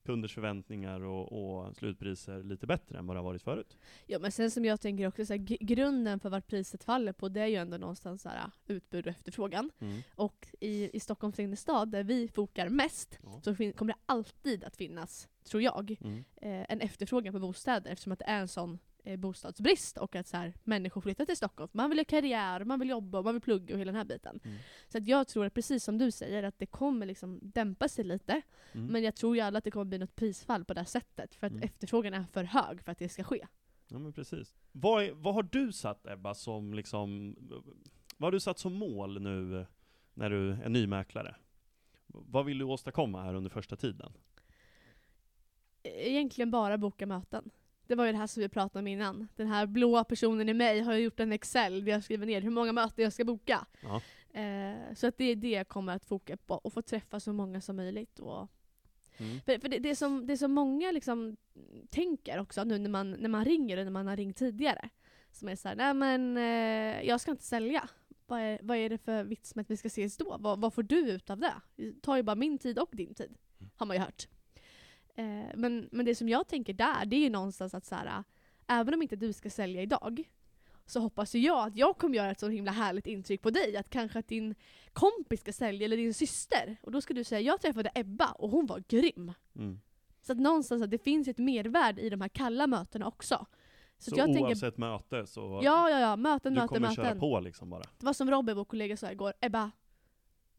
kunders 0.06 0.34
förväntningar 0.34 1.02
och, 1.02 1.32
och 1.32 1.76
slutpriser 1.76 2.44
lite 2.44 2.68
bättre 2.68 2.98
än 3.00 3.08
vad 3.08 3.16
det 3.16 3.20
har 3.20 3.26
varit 3.26 3.42
förut. 3.42 3.78
ja 4.08 4.20
men 4.20 4.32
sen 4.32 4.52
som 4.52 4.66
jag 4.66 4.82
tänker 4.82 5.08
också, 5.08 5.26
så 5.26 5.34
här, 5.34 5.38
grunden 5.66 6.20
för 6.20 6.30
vart 6.30 6.48
priset 6.48 6.84
faller 6.84 7.14
på 7.14 7.30
det 7.30 7.42
är 7.42 7.48
ju 7.48 7.56
ändå 7.56 7.78
någonstans 7.78 8.22
så 8.22 8.30
här, 8.30 8.52
utbud 8.68 9.06
och 9.06 9.12
efterfrågan. 9.12 9.72
Mm. 9.80 10.02
Och 10.16 10.48
i, 10.60 10.98
i 10.98 11.00
Stockholms 11.00 11.40
innerstad, 11.40 11.90
där 11.92 12.04
vi 12.04 12.28
fokar 12.28 12.70
mest, 12.70 13.20
Ja. 13.24 13.42
så 13.44 13.56
kommer 13.56 13.94
det 13.94 14.00
alltid 14.06 14.64
att 14.64 14.76
finnas, 14.76 15.30
tror 15.44 15.62
jag, 15.64 15.98
Mm. 16.02 16.18
eh, 16.36 16.66
en 16.70 16.82
efterfrågan 16.82 17.34
på 17.34 17.40
bostäder 17.40 17.92
eftersom 17.92 18.12
att 18.14 18.20
det 18.20 18.26
är 18.26 18.40
en 18.42 18.48
sån 18.48 18.80
eh, 19.10 19.18
bostadsbrist 19.18 19.98
och 19.98 20.16
att 20.16 20.28
så 20.28 20.38
här, 20.38 20.54
människor 20.64 21.02
flyttar 21.02 21.26
till 21.26 21.38
Stockholm. 21.38 21.70
Man 21.74 21.90
vill 21.90 22.00
ha 22.00 22.06
karriär, 22.06 22.64
man 22.64 22.80
vill 22.80 22.90
jobba, 22.90 23.22
man 23.22 23.34
vill 23.34 23.42
plugga 23.42 23.74
och 23.76 23.80
hela 23.80 23.92
den 23.92 23.98
här 23.98 24.06
biten. 24.06 24.40
Mm. 24.44 24.58
Så 24.88 24.98
att 24.98 25.08
jag 25.08 25.28
tror 25.28 25.46
att 25.46 25.54
precis 25.54 25.84
som 25.84 25.98
du 25.98 26.12
säger, 26.12 26.44
att 26.44 26.60
det 26.60 26.66
kommer 26.66 27.06
liksom 27.06 27.40
dämpa 27.42 27.88
sig 27.90 28.06
lite. 28.06 28.42
Mm. 28.72 28.88
Men 28.88 29.04
jag 29.04 29.16
tror 29.16 29.36
ju 29.36 29.42
alla 29.42 29.58
att 29.58 29.64
det 29.64 29.72
kommer 29.72 29.86
bli 29.86 29.98
något 29.98 30.16
prisfall 30.16 30.66
på 30.66 30.74
det 30.74 30.80
här 30.80 30.86
sättet. 30.86 31.36
För 31.36 31.48
att 31.48 31.54
Mm. 31.54 31.64
efterfrågan 31.64 32.14
är 32.14 32.24
för 32.24 32.44
hög 32.44 32.84
för 32.84 32.92
att 32.92 32.98
det 32.98 33.10
ska 33.10 33.24
ske. 33.24 33.48
Ja 33.88 34.00
men 34.00 34.14
precis. 34.14 34.56
Vad, 34.72 35.04
är, 35.04 35.12
vad 35.12 35.34
har 35.34 35.44
du 35.44 35.72
satt 35.72 36.08
Ebba 36.08 36.34
som 36.34 36.74
liksom, 36.74 37.36
vad 38.18 38.28
har 38.28 38.32
du 38.32 38.40
satt 38.40 38.60
som 38.60 38.74
mål 38.74 39.22
nu 39.22 39.66
när 40.14 40.30
du 40.30 40.52
är 40.52 40.70
nymäklare? 40.70 41.36
Vad 42.08 42.46
vill 42.46 42.58
du 42.58 42.66
åstadkomma 42.66 43.24
här 43.24 43.34
under 43.34 43.50
första 43.50 43.76
tiden? 43.76 44.14
Egentligen 45.84 46.52
bara 46.52 46.78
boka 46.78 47.06
möten. 47.06 47.50
Det 47.90 47.96
var 47.96 48.06
ju 48.06 48.12
det 48.12 48.18
här 48.18 48.28
som 48.28 48.42
vi 48.42 48.50
pratade 48.50 48.80
om 48.80 48.88
innan. 48.88 49.28
Den 49.36 49.48
här 49.48 49.66
blåa 49.66 50.04
personen 50.04 50.50
i 50.50 50.54
mig 50.54 50.80
har 50.80 50.94
gjort 50.94 51.20
en 51.20 51.32
Excel 51.32 51.86
där 51.86 51.92
jag 51.92 52.04
skriver 52.04 52.26
ner 52.26 52.42
hur 52.42 52.50
många 52.50 52.72
möten 52.72 53.04
jag 53.04 53.14
ska 53.14 53.26
boka. 53.26 53.66
Ja. 53.82 54.02
Eh, 54.42 54.94
så 54.96 55.08
att 55.08 55.18
det 55.18 55.26
är 55.26 55.36
det 55.36 55.50
jag 55.50 55.68
kommer 55.68 55.96
att 55.96 56.06
foka 56.06 56.38
på, 56.38 56.54
och 56.54 56.74
få 56.74 56.82
träffa 56.82 57.20
så 57.20 57.34
många 57.34 57.62
som 57.62 57.76
möjligt. 57.76 58.20
Och 58.20 58.50
Mm. 59.18 59.40
För, 59.42 59.60
för 59.60 59.70
det, 59.70 59.80
det, 59.80 59.90
är 59.90 59.96
som, 59.96 60.28
det 60.28 60.38
som 60.38 60.52
många 60.52 60.92
liksom 60.92 61.38
tänker 61.90 62.40
också 62.40 62.64
nu 62.64 62.78
när 62.78 62.90
man, 62.90 63.12
när 63.12 63.30
man 63.30 63.46
ringer 63.46 63.78
och 63.78 63.84
när 63.84 63.92
man 63.92 64.08
har 64.08 64.18
ringt 64.18 64.38
tidigare. 64.38 64.90
Som 65.32 65.50
är 65.50 65.56
såhär, 65.56 65.76
nej 65.76 65.94
men 65.94 66.38
eh, 66.38 67.08
jag 67.08 67.22
ska 67.22 67.32
inte 67.32 67.44
sälja. 67.44 67.90
Vad 68.28 68.40
är, 68.40 68.60
vad 68.62 68.78
är 68.78 68.90
det 68.90 68.98
för 68.98 69.24
vits 69.24 69.56
med 69.56 69.64
att 69.64 69.70
vi 69.70 69.78
ska 69.78 69.88
ses 69.88 70.18
då? 70.18 70.38
Vad, 70.40 70.62
vad 70.62 70.74
får 70.74 70.84
du 70.84 71.00
ut 71.00 71.30
av 71.30 71.40
det? 71.40 71.54
Det 71.76 72.02
tar 72.02 72.18
ju 72.18 72.24
bara 72.24 72.36
min 72.36 72.58
tid 72.58 72.80
och 72.80 72.90
din 72.92 73.14
tid. 73.14 73.38
Mm. 73.60 73.72
Har 73.76 73.86
man 73.86 73.96
ju 73.96 74.02
hört. 74.02 74.28
Eh, 75.16 75.56
men, 75.56 75.90
men 75.92 76.06
det 76.06 76.16
som 76.16 76.30
jag 76.30 76.48
tänker 76.48 76.74
där, 76.74 77.06
det 77.06 77.16
är 77.16 77.20
ju 77.20 77.30
någonstans 77.30 77.74
att 77.74 77.86
så 77.86 77.96
här, 77.96 78.24
även 78.68 78.94
om 78.94 79.02
inte 79.02 79.16
du 79.16 79.34
ska 79.34 79.50
sälja 79.50 79.82
idag, 79.82 80.30
så 80.86 81.00
hoppas 81.00 81.36
ju 81.36 81.40
jag 81.40 81.68
att 81.68 81.76
jag 81.76 81.98
kommer 81.98 82.16
göra 82.16 82.32
ett 82.32 82.40
så 82.40 82.50
himla 82.50 82.72
härligt 82.72 83.08
intryck 83.08 83.42
på 83.42 83.50
dig. 83.50 83.78
Att 83.78 83.90
kanske 83.90 84.20
att 84.20 84.28
din 84.28 84.56
kompis 84.94 85.42
ska 85.42 85.54
sälja, 85.54 85.86
eller 85.86 85.98
din 85.98 86.14
syster. 86.14 86.78
Och 86.82 86.92
då 86.92 87.02
ska 87.02 87.14
du 87.14 87.24
säga, 87.24 87.42
jag 87.42 87.62
träffade 87.62 87.92
Ebba 87.96 88.32
och 88.32 88.50
hon 88.50 88.66
var 88.66 88.84
grym. 88.88 89.34
Mm. 89.56 89.80
Så 90.22 90.32
att 90.32 90.40
någonstans 90.40 90.84
att 90.84 90.92
det 90.92 90.98
finns 90.98 91.28
ett 91.28 91.38
mervärde 91.38 92.02
i 92.02 92.10
de 92.10 92.22
här 92.22 92.30
kalla 92.30 92.68
mötena 92.68 93.08
också. 93.08 93.46
Så, 93.98 94.10
Så, 94.12 94.18
jag 94.18 94.26
tänker, 94.26 94.44
oavsett 94.44 94.78
möte 94.78 95.28
så 95.28 95.60
ja 95.64 95.90
ja 95.90 96.00
ja, 96.00 96.16
möten, 96.16 96.54
du 96.54 96.60
möten, 96.60 96.68
kommer 96.68 96.96
köra 96.96 97.06
möten. 97.06 97.20
på 97.20 97.40
liksom 97.40 97.70
bara? 97.70 97.84
Det 97.98 98.06
var 98.06 98.14
som 98.14 98.32
Robin, 98.32 98.56
vår 98.56 98.66
kollega, 98.66 98.98
sa 98.98 99.12
igår, 99.12 99.34
Ebba, 99.42 99.72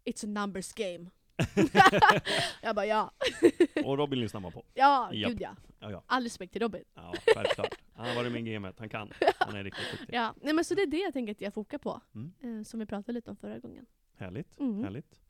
it's 0.04 0.24
a 0.24 0.28
numbers 0.28 0.72
game. 0.72 1.10
jag 2.62 2.74
bara 2.76 2.86
ja, 2.86 3.10
Och 3.84 3.98
Robin 3.98 4.20
lyssnar 4.20 4.40
man 4.40 4.52
på? 4.52 4.64
ja 4.74 5.10
Japp. 5.14 5.30
gud 5.30 5.40
ja. 5.40 5.56
Ja, 5.82 5.90
ja. 5.90 6.02
All 6.06 6.22
respekt 6.22 6.52
till 6.52 6.62
Robin. 6.62 6.84
Ja, 6.94 7.14
självklart. 7.34 7.74
Han 7.94 8.08
har 8.08 8.14
varit 8.14 8.32
med 8.32 8.48
i 8.48 8.52
gamet, 8.52 8.78
han 8.78 8.88
kan. 8.88 9.10
Han 9.38 9.56
är 9.56 9.64
riktigt 9.64 9.90
duktig. 9.98 10.14
Ja, 10.16 10.34
nej 10.42 10.54
men 10.54 10.64
så 10.64 10.74
det 10.74 10.82
är 10.82 10.86
det 10.86 10.96
jag 10.98 11.12
tänker 11.12 11.32
att 11.32 11.40
jag 11.40 11.54
fokar 11.54 11.78
på. 11.78 12.00
Mm. 12.14 12.32
Eh, 12.58 12.64
som 12.64 12.80
vi 12.80 12.86
pratade 12.86 13.12
lite 13.12 13.30
om 13.30 13.36
förra 13.36 13.58
gången. 13.58 13.86
Härligt, 14.16 14.60
Mm. 14.60 14.84
härligt. 14.84 15.20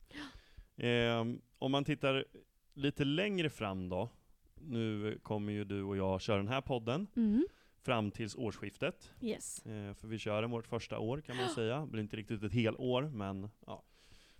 Ehm, 0.77 1.41
om 1.59 1.71
man 1.71 1.83
tittar 1.83 2.25
lite 2.73 3.03
längre 3.05 3.49
fram 3.49 3.89
då, 3.89 4.09
nu 4.55 5.17
kommer 5.23 5.53
ju 5.53 5.63
du 5.63 5.83
och 5.83 5.97
jag 5.97 6.21
köra 6.21 6.37
den 6.37 6.47
här 6.47 6.61
podden 6.61 7.07
Mm. 7.15 7.45
fram 7.81 8.11
tills 8.11 8.35
årsskiftet. 8.35 9.11
Yes. 9.21 9.65
Eh, 9.65 9.93
för 9.93 10.07
vi 10.07 10.17
kör 10.19 10.41
den 10.41 10.51
vårt 10.51 10.67
första 10.67 10.99
år 10.99 11.21
kan 11.21 11.37
man 11.37 11.49
säga. 11.49 11.79
Det 11.79 11.87
blir 11.87 12.01
inte 12.01 12.15
riktigt 12.17 12.43
ett 12.43 12.53
helt 12.53 12.79
år, 12.79 13.01
men 13.01 13.49
ja. 13.65 13.83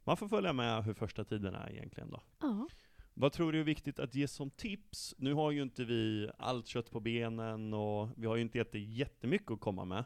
Man 0.03 0.17
får 0.17 0.27
följa 0.27 0.53
med 0.53 0.83
hur 0.83 0.93
första 0.93 1.23
tiden 1.23 1.55
är 1.55 1.71
egentligen 1.71 2.09
då. 2.09 2.21
Ja. 2.39 2.67
Vad 3.13 3.31
tror 3.31 3.51
du 3.51 3.59
är 3.59 3.63
viktigt 3.63 3.99
att 3.99 4.15
ge 4.15 4.27
som 4.27 4.49
tips? 4.49 5.15
Nu 5.17 5.33
har 5.33 5.51
ju 5.51 5.61
inte 5.61 5.83
vi 5.83 6.29
allt 6.37 6.67
kött 6.67 6.91
på 6.91 6.99
benen 6.99 7.73
och 7.73 8.09
vi 8.15 8.27
har 8.27 8.35
ju 8.35 8.41
inte 8.41 8.57
jätte, 8.57 8.79
jättemycket 8.79 9.51
att 9.51 9.59
komma 9.59 9.85
med. 9.85 10.03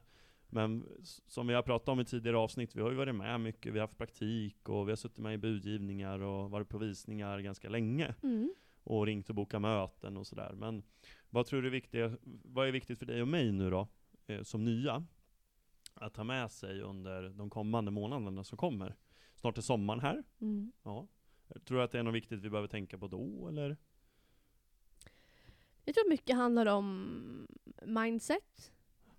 Men 0.49 0.85
som 1.27 1.47
vi 1.47 1.53
har 1.53 1.61
pratat 1.61 1.89
om 1.89 1.99
i 1.99 2.05
tidigare 2.05 2.37
avsnitt, 2.37 2.75
vi 2.75 2.81
har 2.81 2.89
ju 2.89 2.95
varit 2.95 3.15
med 3.15 3.41
mycket, 3.41 3.73
vi 3.73 3.79
har 3.79 3.87
haft 3.87 3.97
praktik 3.97 4.69
och 4.69 4.87
vi 4.87 4.91
har 4.91 4.95
suttit 4.95 5.17
med 5.17 5.33
i 5.33 5.37
budgivningar 5.37 6.19
och 6.19 6.51
varit 6.51 6.69
på 6.69 6.77
visningar 6.77 7.39
ganska 7.39 7.69
länge. 7.69 8.15
Mm. 8.23 8.53
Och 8.83 9.05
ringt 9.05 9.29
och 9.29 9.35
bokat 9.35 9.61
möten 9.61 10.17
och 10.17 10.27
sådär. 10.27 10.53
Men 10.55 10.83
vad 11.29 11.45
tror 11.45 11.61
du 11.61 11.67
är 11.67 11.71
viktigt, 11.71 12.11
vad 12.43 12.67
är 12.67 12.71
viktigt 12.71 12.99
för 12.99 13.05
dig 13.05 13.21
och 13.21 13.27
mig 13.27 13.51
nu 13.51 13.69
då, 13.69 13.87
eh, 14.27 14.41
som 14.41 14.63
nya? 14.63 15.05
Att 15.93 16.17
ha 16.17 16.23
med 16.23 16.51
sig 16.51 16.81
under 16.81 17.29
de 17.29 17.49
kommande 17.49 17.91
månaderna 17.91 18.43
som 18.43 18.57
kommer. 18.57 18.95
Snart 19.45 19.57
är 19.57 19.61
sommaren 19.61 19.99
här. 19.99 20.23
Mm. 20.41 20.71
Ja, 20.83 21.07
Tror 21.65 21.77
du 21.77 21.83
att 21.83 21.91
det 21.91 21.99
är 21.99 22.03
något 22.03 22.13
viktigt 22.13 22.41
vi 22.41 22.49
behöver 22.49 22.67
tänka 22.67 22.97
på 22.97 23.07
då, 23.07 23.47
eller? 23.47 23.77
Jag 25.83 25.95
tror 25.95 26.09
mycket 26.09 26.35
handlar 26.35 26.65
om 26.65 27.47
mindset. 27.85 28.73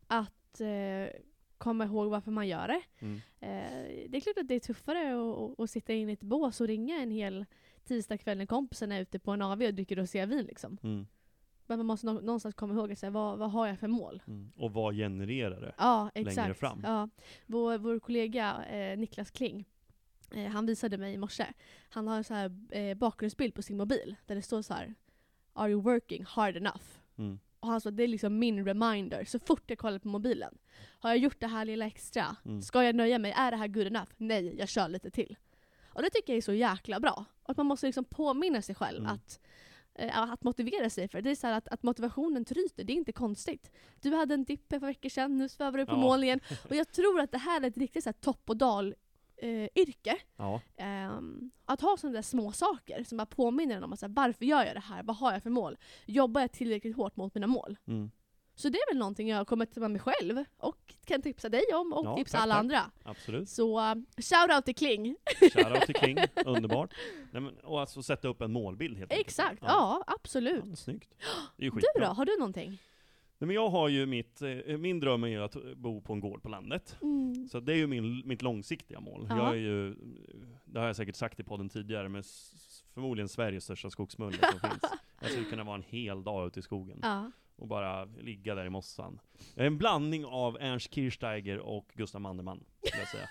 Att 0.06 0.60
eh, 0.60 1.20
komma 1.58 1.84
ihåg 1.84 2.10
varför 2.10 2.30
man 2.30 2.48
gör 2.48 2.68
det. 2.68 2.82
Mm. 2.98 3.14
Eh, 3.40 4.08
det 4.08 4.16
är 4.16 4.20
klart 4.20 4.38
att 4.38 4.48
det 4.48 4.54
är 4.54 4.60
tuffare 4.60 5.14
att, 5.58 5.70
sitta 5.70 5.92
in 5.92 6.08
i 6.08 6.12
ett 6.12 6.22
bås 6.22 6.60
och 6.60 6.66
ringa 6.66 6.96
en 7.02 7.10
hel 7.10 7.44
tisdagkväll 7.84 8.38
när 8.38 8.46
kompisarna 8.46 8.94
är 8.94 9.00
ute 9.02 9.18
på 9.18 9.30
en 9.30 9.42
AV 9.42 9.62
och 9.62 9.74
dricker 9.74 9.96
rosévin 9.96 10.44
liksom. 10.44 10.78
Mm. 10.82 11.06
Men 11.66 11.78
man 11.78 11.86
måste 11.86 12.06
nå- 12.06 12.20
någonstans 12.20 12.54
komma 12.54 12.74
ihåg 12.74 12.92
att 12.92 12.98
säga, 12.98 13.10
vad, 13.10 13.38
vad 13.38 13.50
har 13.50 13.66
jag 13.66 13.78
för 13.78 13.88
mål? 13.88 14.22
Mm. 14.26 14.52
Och 14.56 14.72
vad 14.72 14.94
genererar 14.94 15.60
det? 15.60 15.74
Ja, 15.78 16.10
exakt. 16.14 16.36
Längre 16.36 16.54
fram. 16.54 16.80
Ja. 16.84 17.08
Vår, 17.46 17.78
vår 17.78 17.98
kollega 17.98 18.64
eh, 18.64 18.98
Niklas 18.98 19.30
Kling, 19.30 19.64
eh, 20.30 20.46
han 20.46 20.66
visade 20.66 20.98
mig 20.98 21.14
i 21.14 21.18
morse. 21.18 21.46
Han 21.88 22.08
har 22.08 22.16
en 22.16 22.24
så 22.24 22.34
här, 22.34 22.52
eh, 22.70 22.94
bakgrundsbild 22.94 23.54
på 23.54 23.62
sin 23.62 23.76
mobil 23.76 24.16
där 24.26 24.34
det 24.34 24.42
står 24.42 24.62
så 24.62 24.74
här 24.74 24.94
Are 25.52 25.70
you 25.70 25.82
working 25.82 26.24
hard 26.24 26.56
enough? 26.56 26.84
Mm. 27.18 27.38
Och 27.60 27.68
han 27.68 27.80
sa 27.80 27.90
det 27.90 28.02
är 28.02 28.08
liksom 28.08 28.38
min 28.38 28.64
reminder. 28.64 29.24
Så 29.24 29.38
fort 29.38 29.62
jag 29.70 29.78
kollar 29.78 29.98
på 29.98 30.08
mobilen. 30.08 30.58
Har 30.98 31.10
jag 31.10 31.18
gjort 31.18 31.40
det 31.40 31.46
här 31.46 31.64
lilla 31.64 31.86
extra? 31.86 32.36
Mm. 32.44 32.62
Ska 32.62 32.84
jag 32.84 32.94
nöja 32.94 33.18
mig? 33.18 33.32
Är 33.36 33.50
det 33.50 33.56
här 33.56 33.68
good 33.68 33.86
enough? 33.86 34.10
Nej, 34.16 34.56
jag 34.58 34.68
kör 34.68 34.88
lite 34.88 35.10
till. 35.10 35.36
Och 35.88 36.02
det 36.02 36.10
tycker 36.10 36.32
jag 36.32 36.38
är 36.38 36.42
så 36.42 36.52
jäkla 36.52 37.00
bra. 37.00 37.24
Att 37.42 37.56
man 37.56 37.66
måste 37.66 37.86
liksom 37.86 38.04
påminna 38.04 38.62
sig 38.62 38.74
själv 38.74 38.98
Mm. 38.98 39.12
att 39.12 39.40
eh, 39.94 40.18
att 40.18 40.44
motivera 40.44 40.90
sig 40.90 41.08
för 41.08 41.22
det. 41.22 41.30
Är 41.30 41.34
så 41.34 41.46
här 41.46 41.54
att, 41.58 41.68
att 41.68 41.82
motivationen 41.82 42.44
tryter, 42.44 42.84
det 42.84 42.92
är 42.92 42.94
inte 42.96 43.12
konstigt. 43.12 43.70
Du 44.00 44.14
hade 44.14 44.34
en 44.34 44.44
dipp 44.44 44.68
för 44.68 44.78
veckor 44.78 45.08
sedan, 45.08 45.36
nu 45.38 45.48
svävar 45.48 45.78
du 45.78 45.86
på 45.86 45.92
Ja. 45.92 45.96
moln 45.96 46.22
igen. 46.24 46.40
Och 46.68 46.76
jag 46.76 46.92
tror 46.92 47.20
att 47.20 47.32
det 47.32 47.38
här 47.38 47.60
är 47.60 47.66
ett 47.66 47.76
riktigt 47.78 48.04
så 48.04 48.08
här 48.08 48.14
topp 48.20 48.50
och 48.50 48.56
dal 48.56 48.94
eh, 49.36 49.68
yrke. 49.74 50.16
Ja. 50.36 50.60
Ehm, 50.76 51.50
att 51.64 51.80
ha 51.80 51.96
sådana 51.96 52.14
där 52.14 52.22
små 52.22 52.52
saker 52.52 53.04
som 53.04 53.18
bara 53.18 53.26
påminner 53.26 53.76
en 53.76 53.84
om 53.84 53.92
att, 53.92 53.98
så 54.00 54.06
här, 54.06 54.12
varför 54.14 54.44
gör 54.44 54.64
jag 54.64 54.76
det 54.76 54.80
här? 54.80 55.02
Vad 55.02 55.16
har 55.16 55.32
jag 55.32 55.42
för 55.42 55.50
mål? 55.50 55.76
Jobbar 56.06 56.40
jag 56.40 56.52
tillräckligt 56.52 56.96
hårt 56.96 57.16
mot 57.16 57.34
mina 57.34 57.46
mål? 57.46 57.76
Mm. 57.86 58.10
Så 58.58 58.68
det 58.68 58.78
är 58.78 58.92
väl 58.92 58.98
någonting 58.98 59.28
jag 59.28 59.46
kommer 59.46 59.66
till 59.66 59.80
med 59.82 59.90
mig 59.90 60.00
själv 60.00 60.44
och 60.56 60.94
kan 61.06 61.22
tipsa 61.22 61.48
dig 61.48 61.62
om 61.74 61.92
och 61.92 62.06
Ja, 62.06 62.16
tipsa 62.16 62.36
tack, 62.36 62.42
alla 62.42 62.54
tack. 62.54 62.60
andra. 62.60 62.90
Absolut. 63.04 63.48
Så 63.48 63.80
uh, 63.80 63.94
shout 64.16 64.54
out 64.56 64.64
till 64.64 64.74
Kling! 64.74 65.16
Shoutout 65.40 65.86
till 65.86 65.94
King, 65.94 66.18
underbart. 66.46 66.94
Nej, 67.32 67.42
men, 67.42 67.58
och 67.58 67.80
alltså 67.80 68.02
sätta 68.02 68.28
upp 68.28 68.40
en 68.40 68.52
målbild 68.52 68.98
helt 68.98 69.12
enkelt. 69.12 69.26
Exakt, 69.26 69.62
ja, 69.62 70.04
absolut. 70.06 70.64
Ja, 70.66 70.76
snyggt. 70.76 71.14
Det 71.56 71.62
är 71.62 71.64
ju 71.64 71.70
Du 71.70 72.00
då, 72.00 72.06
har 72.06 72.24
du 72.24 72.36
någonting? 72.38 72.78
Nej, 73.38 73.46
men 73.46 73.54
jag 73.56 73.68
har 73.68 73.88
ju 73.88 74.06
mitt, 74.06 74.42
eh, 74.42 74.78
min 74.78 75.00
dröm 75.00 75.24
är 75.24 75.28
ju 75.28 75.42
att 75.42 75.56
bo 75.76 76.00
på 76.00 76.12
en 76.12 76.20
gård 76.20 76.42
på 76.42 76.48
landet. 76.48 76.96
Mm. 77.02 77.48
Så 77.48 77.60
det 77.60 77.72
är 77.72 77.76
ju 77.76 77.86
min, 77.86 78.22
mitt 78.28 78.42
långsiktiga 78.42 79.00
mål. 79.00 79.26
Ja. 79.30 79.36
Jag 79.36 79.48
är 79.48 79.54
ju, 79.60 79.94
det 80.64 80.78
har 80.80 80.86
jag 80.86 80.96
säkert 80.96 81.16
sagt 81.16 81.40
i 81.40 81.42
podden 81.42 81.68
tidigare, 81.68 82.08
men 82.08 82.22
förmodligen 82.94 83.28
Sveriges 83.28 83.64
största 83.64 83.90
skogsmulle 83.90 84.36
som 84.50 84.70
finns. 84.70 84.82
Jag 85.20 85.30
skulle 85.30 85.46
kunna 85.50 85.64
vara 85.64 85.76
en 85.76 85.82
hel 85.88 86.24
dag 86.24 86.46
ute 86.46 86.60
i 86.60 86.62
skogen 86.62 86.98
Ja. 87.02 87.30
och 87.56 87.68
bara 87.68 88.04
ligga 88.04 88.54
där 88.54 88.64
i 88.66 88.70
mossan. 88.70 89.20
Är 89.54 89.66
en 89.66 89.78
blandning 89.78 90.24
av 90.24 90.56
Ernst 90.60 90.94
Kirchsteiger 90.94 91.58
och 91.58 91.90
Gustav 91.94 92.20
Mannerman, 92.20 92.64
skulle 92.82 92.98
jag 93.02 93.08
säga. 93.08 93.28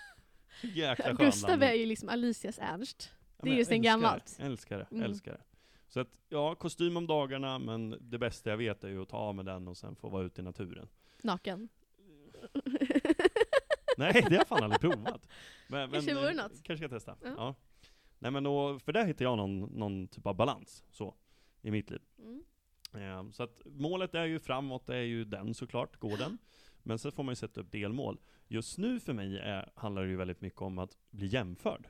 Jäkla 0.75 1.05
skön 1.05 1.15
Gustav 1.15 1.49
är 1.51 1.57
blandning. 1.57 1.79
ju 1.79 1.85
liksom 1.85 2.09
Alicias 2.09 2.59
Ernst. 2.61 3.11
Det 3.41 3.49
är 3.49 3.53
ju 3.55 3.65
sen 3.65 3.73
älskar 3.77 3.91
gammalt. 3.91 4.35
det, 4.39 4.43
Älskar 4.45 4.77
det, 4.77 4.87
Mm. 4.95 5.03
Så 5.95 6.01
att, 6.01 6.19
ja, 6.29 6.55
kostym 6.55 6.97
om 6.97 7.07
dagarna, 7.07 7.59
men 7.59 7.97
det 8.01 8.17
bästa 8.17 8.49
jag 8.49 8.57
vet 8.57 8.83
är 8.83 8.89
ju 8.89 9.01
att 9.01 9.09
ta 9.09 9.17
av 9.17 9.35
med 9.35 9.45
den 9.45 9.67
och 9.67 9.77
sen 9.77 9.95
få 9.95 10.09
vara 10.09 10.23
ute 10.23 10.41
i 10.41 10.43
naturen. 10.43 10.87
Naken. 11.23 11.69
Nej, 13.97 14.13
det 14.13 14.23
har 14.23 14.31
jag 14.31 14.47
fan 14.47 14.63
aldrig 14.63 14.81
provat. 14.81 15.27
Men, 15.67 15.91
Kanske 15.91 16.13
men, 16.13 16.23
vore 16.23 16.31
eh, 16.31 16.37
något. 16.37 16.63
Kanske 16.63 16.77
ska 16.77 16.95
testa. 16.95 17.17
Ja. 17.21 17.33
Ja. 17.37 17.55
Nej 18.19 18.31
men 18.31 18.43
då, 18.43 18.79
för 18.79 18.93
där 18.93 19.05
hittar 19.05 19.25
jag 19.25 19.37
någon, 19.37 19.59
någon 19.59 20.07
typ 20.07 20.25
av 20.25 20.35
balans, 20.35 20.85
så, 20.91 21.15
i 21.61 21.71
mitt 21.71 21.89
liv. 21.89 22.01
Mm. 22.19 22.43
Eh, 22.93 23.31
så 23.31 23.43
att 23.43 23.61
målet 23.65 24.15
är 24.15 24.25
ju 24.25 24.39
framåt, 24.39 24.87
det 24.87 24.95
är 24.95 25.01
ju 25.01 25.25
den 25.25 25.53
såklart, 25.53 25.99
gården. 25.99 26.37
Men 26.83 26.99
sen 26.99 27.11
får 27.11 27.23
man 27.23 27.31
ju 27.31 27.35
sätta 27.35 27.61
upp 27.61 27.71
delmål. 27.71 28.19
Just 28.47 28.77
nu 28.77 28.99
för 28.99 29.13
mig 29.13 29.37
är, 29.37 29.71
handlar 29.75 30.03
det 30.03 30.09
ju 30.09 30.15
väldigt 30.15 30.41
mycket 30.41 30.61
om 30.61 30.79
att 30.79 30.97
bli 31.09 31.27
jämförd 31.27 31.87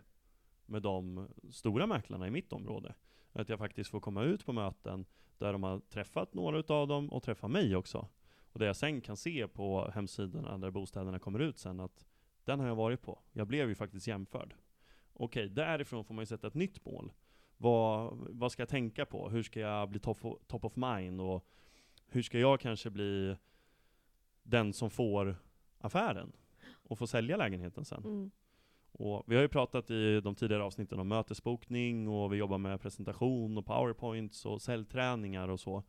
med 0.65 0.81
de 0.81 1.27
stora 1.51 1.87
mäklarna 1.87 2.27
i 2.27 2.31
mitt 2.31 2.53
område. 2.53 2.95
Att 3.35 3.49
jag 3.49 3.59
faktiskt 3.59 3.89
får 3.89 3.99
komma 3.99 4.23
ut 4.23 4.45
på 4.45 4.53
möten 4.53 5.05
där 5.37 5.53
de 5.53 5.63
har 5.63 5.79
träffat 5.79 6.33
några 6.33 6.57
utav 6.57 6.87
dem 6.87 7.09
och 7.09 7.23
träffa 7.23 7.47
mig 7.47 7.75
också. 7.75 8.07
Och 8.51 8.59
det 8.59 8.65
jag 8.65 8.75
sen 8.75 9.01
kan 9.01 9.17
se 9.17 9.47
på 9.47 9.91
hemsidorna 9.93 10.57
där 10.57 10.71
bostäderna 10.71 11.19
kommer 11.19 11.39
ut 11.39 11.57
sen 11.57 11.79
att 11.79 12.05
den 12.43 12.59
har 12.59 12.67
jag 12.67 12.75
varit 12.75 13.01
på. 13.01 13.19
Jag 13.31 13.47
blev 13.47 13.69
ju 13.69 13.75
faktiskt 13.75 14.07
jämförd. 14.07 14.55
Okej, 15.13 15.49
därifrån 15.49 16.05
får 16.05 16.13
man 16.13 16.21
ju 16.21 16.25
sätta 16.25 16.47
ett 16.47 16.53
nytt 16.53 16.85
mål. 16.85 17.11
Vad, 17.57 18.13
vad 18.29 18.51
ska 18.51 18.61
jag 18.61 18.69
tänka 18.69 19.05
på? 19.05 19.29
Hur 19.29 19.43
ska 19.43 19.59
jag 19.59 19.89
bli 19.89 19.99
top, 19.99 20.25
of- 20.25 20.39
top 20.47 20.65
of 20.65 20.75
mind? 20.75 21.21
Och 21.21 21.47
hur 22.07 22.21
ska 22.21 22.39
jag 22.39 22.59
kanske 22.59 22.89
bli 22.89 23.35
den 24.43 24.73
som 24.73 24.89
får 24.89 25.35
affären? 25.77 26.31
Och 26.67 26.97
får 26.97 27.05
sälja 27.05 27.37
lägenheten 27.37 27.85
sen? 27.85 28.03
Mm. 28.03 28.31
Och 28.97 29.23
vi 29.27 29.35
har 29.35 29.41
ju 29.41 29.47
pratat 29.47 29.91
i 29.91 30.21
de 30.21 30.35
tidigare 30.35 30.63
avsnitten 30.63 30.99
om 30.99 31.07
mötesbokning 31.07 32.07
och 32.07 32.33
vi 32.33 32.37
jobbar 32.37 32.57
med 32.57 32.81
presentation 32.81 33.57
och 33.57 33.65
powerpoints 33.65 34.45
och 34.45 34.61
säljträningar 34.61 35.47
och 35.47 35.59
så. 35.59 35.83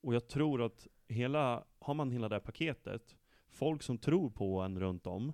Och 0.00 0.14
jag 0.14 0.28
tror 0.28 0.62
att 0.62 0.86
hela, 1.08 1.64
har 1.78 1.94
man 1.94 2.10
hela 2.10 2.28
det 2.28 2.34
här 2.34 2.40
paketet, 2.40 3.16
folk 3.48 3.82
som 3.82 3.98
tror 3.98 4.30
på 4.30 4.60
en 4.60 4.80
runt 4.80 5.06
om, 5.06 5.32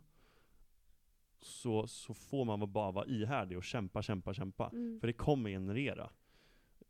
så, 1.41 1.87
så 1.87 2.15
får 2.15 2.45
man 2.45 2.73
bara 2.73 2.91
vara 2.91 3.07
ihärdig 3.07 3.59
och 3.59 3.65
kämpa, 3.65 4.03
kämpa, 4.03 4.35
kämpa. 4.35 4.71
Mm. 4.73 5.01
För 5.01 5.07
det 5.07 5.13
kommer 5.13 5.51
generera. 5.51 6.11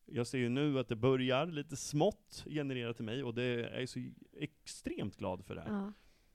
Jag 0.05 0.27
ser 0.27 0.39
ju 0.39 0.49
nu 0.49 0.79
att 0.79 0.89
det 0.89 0.97
börjar 0.97 1.47
lite 1.47 1.77
smått 1.77 2.45
generera 2.47 2.95
till 2.95 3.05
mig 3.05 3.25
och 3.25 3.35
det 3.35 3.43
är 3.43 3.81
jag 3.81 3.89
så 3.89 4.01
extremt 4.33 5.17
glad 5.17 5.45
för 5.45 5.55
det. 5.55 5.61
här. 5.61 5.71
Ja. 5.73 5.93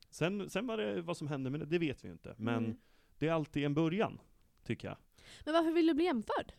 Sen, 0.09 0.49
sen 0.49 0.67
vad, 0.67 0.79
det, 0.79 1.01
vad 1.01 1.17
som 1.17 1.27
händer 1.27 1.51
med 1.51 1.59
det, 1.59 1.65
det 1.65 1.79
vet 1.79 2.03
vi 2.03 2.07
ju 2.07 2.11
inte. 2.11 2.35
Men 2.37 2.65
Mm. 2.65 2.77
Det 3.21 3.27
är 3.27 3.31
alltid 3.34 3.63
en 3.65 3.73
början, 3.73 4.19
tycker 4.63 4.88
jag. 4.88 4.97
Men 5.45 5.53
varför 5.53 5.71
vill 5.71 5.88
du 5.88 5.93
bli 5.93 6.03
jämförd? 6.03 6.53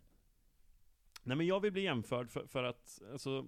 Nej 1.22 1.36
men 1.36 1.46
jag 1.46 1.60
vill 1.60 1.72
bli 1.72 1.82
jämförd 1.82 2.30
för, 2.30 2.46
för 2.46 2.64
att, 2.64 3.02
alltså, 3.12 3.46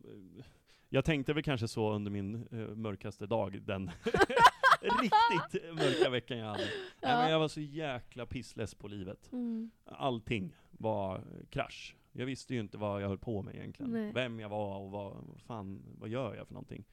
jag 0.88 1.04
tänkte 1.04 1.32
väl 1.32 1.42
kanske 1.42 1.68
så 1.68 1.92
under 1.92 2.10
min 2.10 2.34
eh, 2.34 2.58
mörkaste 2.76 3.26
dag, 3.26 3.62
den 3.62 3.90
riktigt 4.80 5.74
mörka 5.74 6.10
veckan 6.10 6.38
jag 6.38 6.46
hade. 6.46 6.62
Nej, 6.62 6.70
men 7.00 7.20
Ja. 7.20 7.30
jag 7.30 7.38
var 7.38 7.48
så 7.48 7.60
jäkla 7.60 8.26
pissless 8.26 8.74
på 8.74 8.88
livet. 8.88 9.32
Mm. 9.32 9.70
Allting 9.84 10.56
var 10.70 11.24
krasch. 11.50 11.96
Jag 12.12 12.26
visste 12.26 12.54
ju 12.54 12.60
inte 12.60 12.78
vad 12.78 13.02
jag 13.02 13.08
höll 13.08 13.18
på 13.18 13.42
med 13.42 13.54
egentligen. 13.54 13.92
Nej. 13.92 14.12
Vem 14.12 14.40
jag 14.40 14.48
var 14.48 14.78
och 14.78 14.90
vad, 14.90 15.12
vad 15.24 15.40
fan, 15.40 15.82
vad 15.98 16.08
gör 16.08 16.34
jag 16.34 16.46
för 16.46 16.54
någonting? 16.54 16.84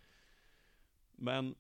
Men 1.16 1.56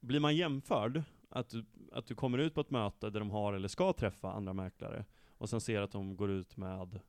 blir 0.00 0.20
man 0.20 0.36
jämförd, 0.36 1.02
att 1.28 1.48
du, 1.50 1.64
att 1.92 2.06
du 2.06 2.14
kommer 2.14 2.38
ut 2.38 2.54
på 2.54 2.60
ett 2.60 2.70
möte 2.70 3.10
där 3.10 3.20
de 3.20 3.30
har 3.30 3.52
eller 3.52 3.68
ska 3.68 3.92
träffa 3.92 4.32
andra 4.32 4.52
mäklare, 4.52 5.04
och 5.38 5.48
sen 5.48 5.60
ser 5.60 5.80
att 5.80 5.92
de 5.92 6.16
går 6.16 6.30
ut 6.30 6.56
med 6.56 7.00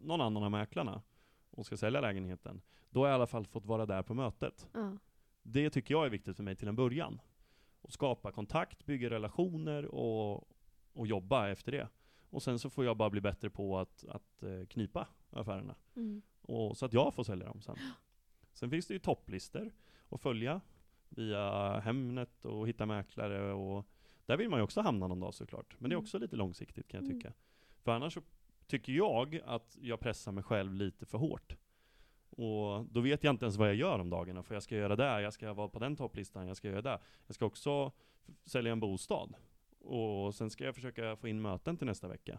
någon 0.00 0.20
annan 0.20 0.42
av 0.42 0.50
mäklarna 0.50 1.02
och 1.50 1.66
ska 1.66 1.76
sälja 1.76 2.00
lägenheten, 2.00 2.62
då 2.90 3.00
har 3.00 3.06
jag 3.06 3.14
i 3.14 3.16
alla 3.16 3.26
fall 3.26 3.46
fått 3.46 3.66
vara 3.66 3.86
där 3.86 4.02
på 4.02 4.14
mötet. 4.14 4.68
Ja. 4.72 4.92
Det 5.42 5.70
tycker 5.70 5.94
jag 5.94 6.06
är 6.06 6.10
viktigt 6.10 6.36
för 6.36 6.42
mig 6.42 6.56
till 6.56 6.68
en 6.68 6.76
början. 6.76 7.20
Och 7.82 7.92
skapa 7.92 8.32
kontakt, 8.32 8.86
bygga 8.86 9.10
relationer 9.10 9.86
och, 9.86 10.48
och 10.92 11.06
jobba 11.06 11.48
efter 11.48 11.72
det. 11.72 11.88
Och 12.30 12.42
sen 12.42 12.58
så 12.58 12.70
får 12.70 12.84
jag 12.84 12.96
bara 12.96 13.10
bli 13.10 13.20
bättre 13.20 13.50
på 13.50 13.78
att, 13.78 14.04
att 14.08 14.42
eh, 14.42 14.66
knipa 14.66 15.08
affärerna. 15.30 15.74
Mm. 15.96 16.22
Och, 16.42 16.76
så 16.76 16.86
att 16.86 16.92
jag 16.92 17.14
får 17.14 17.24
sälja 17.24 17.46
dem 17.46 17.62
sen. 17.62 17.76
Sen 18.52 18.70
finns 18.70 18.86
det 18.86 18.94
ju 18.94 18.98
topplistor 19.00 19.72
att 20.08 20.20
följa 20.20 20.60
via 21.10 21.78
Hemnet 21.80 22.44
och 22.44 22.68
hitta 22.68 22.86
mäklare 22.86 23.52
och 23.52 23.86
där 24.26 24.36
vill 24.36 24.48
man 24.48 24.58
ju 24.58 24.64
också 24.64 24.80
hamna 24.80 25.06
någon 25.06 25.20
dag 25.20 25.34
såklart. 25.34 25.76
Men 25.78 25.90
det 25.90 25.94
är 25.94 25.96
Mm. 25.96 26.04
också 26.04 26.18
lite 26.18 26.36
långsiktigt 26.36 26.88
kan 26.88 26.98
jag 27.00 27.10
Mm. 27.10 27.20
tycka. 27.20 27.32
För 27.82 27.92
annars 27.92 28.14
så 28.14 28.20
tycker 28.66 28.92
jag 28.92 29.40
att 29.44 29.78
jag 29.80 30.00
pressar 30.00 30.32
mig 30.32 30.44
själv 30.44 30.74
lite 30.74 31.06
för 31.06 31.18
hårt. 31.18 31.56
Och 32.30 32.84
då 32.90 33.00
vet 33.00 33.24
jag 33.24 33.32
inte 33.32 33.44
ens 33.44 33.56
vad 33.56 33.68
jag 33.68 33.74
gör 33.74 33.98
om 33.98 34.10
dagarna, 34.10 34.42
för 34.42 34.54
jag 34.54 34.62
ska 34.62 34.76
göra 34.76 34.96
det, 34.96 35.20
jag 35.22 35.32
ska 35.32 35.52
vara 35.52 35.68
på 35.68 35.78
den 35.78 35.96
topplistan, 35.96 36.46
jag 36.46 36.56
ska 36.56 36.68
göra 36.68 36.82
det. 36.82 37.00
Jag 37.26 37.34
ska 37.34 37.46
också 37.46 37.92
sälja 38.44 38.72
en 38.72 38.80
bostad. 38.80 39.34
Och 39.80 40.34
sen 40.34 40.50
ska 40.50 40.64
jag 40.64 40.74
försöka 40.74 41.16
få 41.16 41.28
in 41.28 41.42
möten 41.42 41.76
till 41.76 41.86
nästa 41.86 42.08
vecka. 42.08 42.38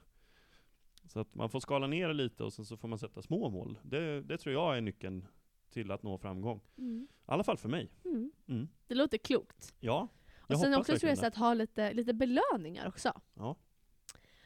Så 1.05 1.19
att 1.19 1.36
man 1.36 1.49
får 1.49 1.60
skala 1.60 1.88
ner 1.88 2.07
det 2.07 2.13
lite 2.13 2.43
och 2.43 2.53
sen 2.53 2.65
så 2.65 2.77
får 2.77 2.88
man 2.88 2.99
sätta 2.99 3.21
små 3.21 3.49
mål. 3.49 3.77
Det, 3.84 4.21
det 4.21 4.38
tror 4.38 4.53
jag 4.53 4.77
är 4.77 4.81
nyckeln 4.81 5.27
till 5.71 5.91
att 5.91 6.03
nå 6.03 6.17
framgång. 6.17 6.62
Mm. 6.77 7.07
I 7.12 7.31
alla 7.31 7.43
fall 7.43 7.57
för 7.57 7.69
mig. 7.69 7.91
Mm. 8.05 8.31
Mm. 8.47 8.69
Det 8.88 8.95
låter 8.95 9.17
klokt. 9.17 9.73
Ja, 9.79 10.07
Och 10.38 10.45
jag 10.47 10.60
sen 10.60 10.73
hoppas 10.73 10.89
också 10.89 10.99
tror 10.99 11.10
jag 11.10 11.17
så 11.17 11.25
att 11.25 11.36
ha 11.36 11.53
lite, 11.53 11.93
lite 11.93 12.13
belöningar 12.13 12.88
också. 12.88 13.21
Ja. 13.34 13.55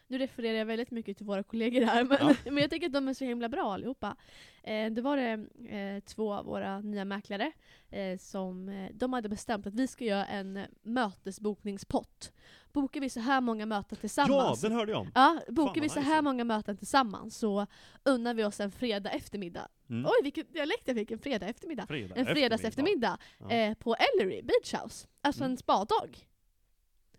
Nu 0.07 0.17
refererar 0.17 0.57
jag 0.57 0.65
väldigt 0.65 0.91
mycket 0.91 1.17
till 1.17 1.25
våra 1.25 1.43
kollegor 1.43 1.81
här, 1.81 2.03
men, 2.03 2.17
Ja. 2.21 2.35
men 2.45 2.57
jag 2.57 2.69
tycker 2.69 2.87
att 2.87 2.93
de 2.93 3.07
är 3.07 3.13
så 3.13 3.25
himla 3.25 3.49
bra 3.49 3.73
allihopa. 3.73 4.15
Eh, 4.63 4.91
det 4.91 5.01
var 5.01 5.17
det 5.17 5.47
eh, 5.77 5.99
två 5.99 6.33
av 6.33 6.45
våra 6.45 6.79
nya 6.81 7.05
mäklare 7.05 7.51
eh, 7.89 8.17
som 8.17 8.69
eh, 8.69 8.89
de 8.93 9.13
hade 9.13 9.29
bestämt 9.29 9.67
att 9.67 9.73
vi 9.75 9.87
ska 9.87 10.05
göra 10.05 10.25
en 10.25 10.59
mötesbokningspott 10.81 12.31
bokar 12.75 13.01
vi 13.01 13.09
så 13.09 13.19
här 13.19 13.41
många 13.41 13.65
möten 13.65 13.87
Ja, 13.91 13.97
tillsammans. 14.01 14.61
den 14.61 14.71
hörde 14.71 14.91
jag 14.91 15.01
om. 15.01 15.11
Ja, 15.15 15.41
bokar 15.47 15.81
vi 15.81 15.89
så 15.89 15.99
nice. 15.99 16.09
här 16.11 16.21
många 16.21 16.43
möten 16.43 16.77
tillsammans 16.77 17.37
så 17.37 17.67
unnar 18.03 18.33
vi 18.33 18.43
oss 18.43 18.59
en 18.59 18.71
fredag 18.71 19.09
eftermiddag. 19.11 19.67
Mm. 19.89 20.05
Oj, 20.05 20.23
vilken 20.23 20.45
dialekt 20.51 20.87
jag 20.87 20.95
fick, 20.97 21.11
en 21.11 21.19
fredag 21.19 21.47
eftermiddag. 21.47 21.87
Fredag 21.87 22.15
En 22.15 22.25
fredags 22.25 22.63
eftermiddag 22.63 23.17
Ja. 23.39 23.49
eh, 23.51 23.73
på 23.75 23.95
Ellery 23.95 24.41
Beach 24.41 24.73
House. 24.73 25.07
Alltså 25.21 25.43
Mm. 25.43 25.51
en 25.51 25.57
spadag. 25.57 26.27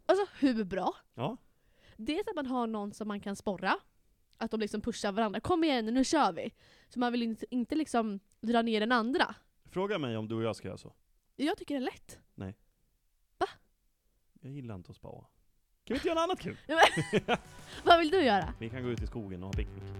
Alltså 0.06 0.26
hur 0.38 0.64
bra? 0.64 0.94
Ja. 1.14 1.36
Dels 1.96 2.28
att 2.28 2.36
man 2.36 2.46
har 2.46 2.66
någon 2.66 2.92
som 2.92 3.08
man 3.08 3.20
kan 3.20 3.36
sporra. 3.36 3.76
Att 4.38 4.50
de 4.50 4.60
liksom 4.60 4.80
pushar 4.80 5.12
varandra. 5.12 5.40
Kom 5.40 5.64
igen 5.64 5.84
nu 5.86 6.04
kör 6.04 6.32
vi. 6.32 6.52
Så 6.88 6.98
man 6.98 7.12
vill 7.12 7.22
inte, 7.22 7.46
inte 7.50 7.74
liksom 7.74 8.20
dra 8.40 8.62
ner 8.62 8.80
den 8.80 8.92
andra. 8.92 9.34
Fråga 9.70 9.98
mig 9.98 10.16
om 10.16 10.28
du 10.28 10.34
och 10.34 10.42
jag 10.42 10.56
ska 10.56 10.68
göra 10.68 10.78
så. 10.78 10.92
Jag 11.36 11.58
tycker 11.58 11.74
det 11.74 11.78
är 11.80 11.84
lätt. 11.84 12.18
Jag 14.40 14.52
gillar 14.52 14.74
inte 14.74 14.90
att 14.90 14.96
spara. 14.96 15.24
Kan 15.86 15.94
vi 15.94 15.98
inte 15.98 16.08
göra 16.08 16.14
något 16.20 16.22
annat 16.24 16.40
kul? 16.40 16.56
Vad 17.84 17.98
vill 17.98 18.10
du 18.10 18.22
göra? 18.22 18.54
Vi 18.58 18.68
kan 18.70 18.82
gå 18.82 18.88
ut 18.88 19.02
i 19.02 19.06
skogen 19.06 19.42
och 19.42 19.46
ha 19.48 19.52
picknick. 19.52 19.82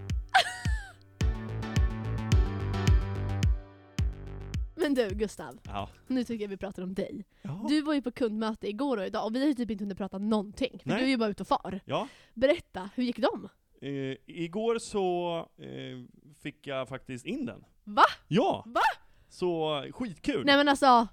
Men 4.75 4.93
du 4.93 5.09
Gustav, 5.09 5.59
Ja. 5.65 5.89
nu 6.07 6.23
tycker 6.23 6.43
jag 6.43 6.49
vi 6.49 6.57
pratar 6.57 6.83
om 6.83 6.93
dig. 6.93 7.25
Ja. 7.41 7.65
Du 7.69 7.81
var 7.81 7.93
ju 7.93 8.01
på 8.01 8.11
kundmöte 8.11 8.67
igår 8.69 8.97
och 8.97 9.05
idag 9.05 9.25
och 9.25 9.35
vi 9.35 9.39
har 9.39 9.47
ju 9.47 9.53
typ 9.53 9.71
inte 9.71 9.83
hunnit 9.83 9.97
prata 9.97 10.17
någonting. 10.17 10.79
För 10.83 10.89
Nej. 10.89 10.97
du 10.99 11.03
är 11.05 11.09
ju 11.09 11.17
bara 11.17 11.29
ute 11.29 11.43
och 11.43 11.47
far. 11.47 11.79
ja. 11.85 12.07
Berätta, 12.33 12.89
hur 12.95 13.03
gick 13.03 13.17
de? 13.19 13.49
Eh, 13.81 14.17
igår 14.25 14.79
så 14.79 15.37
eh, 15.57 16.03
fick 16.41 16.67
jag 16.67 16.89
faktiskt 16.89 17.25
in 17.25 17.45
den. 17.45 17.63
Va? 17.83 18.03
Ja! 18.27 18.63
Va? 18.65 18.81
Så 19.29 19.83
skitkul! 19.91 20.45
Nej 20.45 20.57
men 20.57 20.67
alltså. 20.69 21.07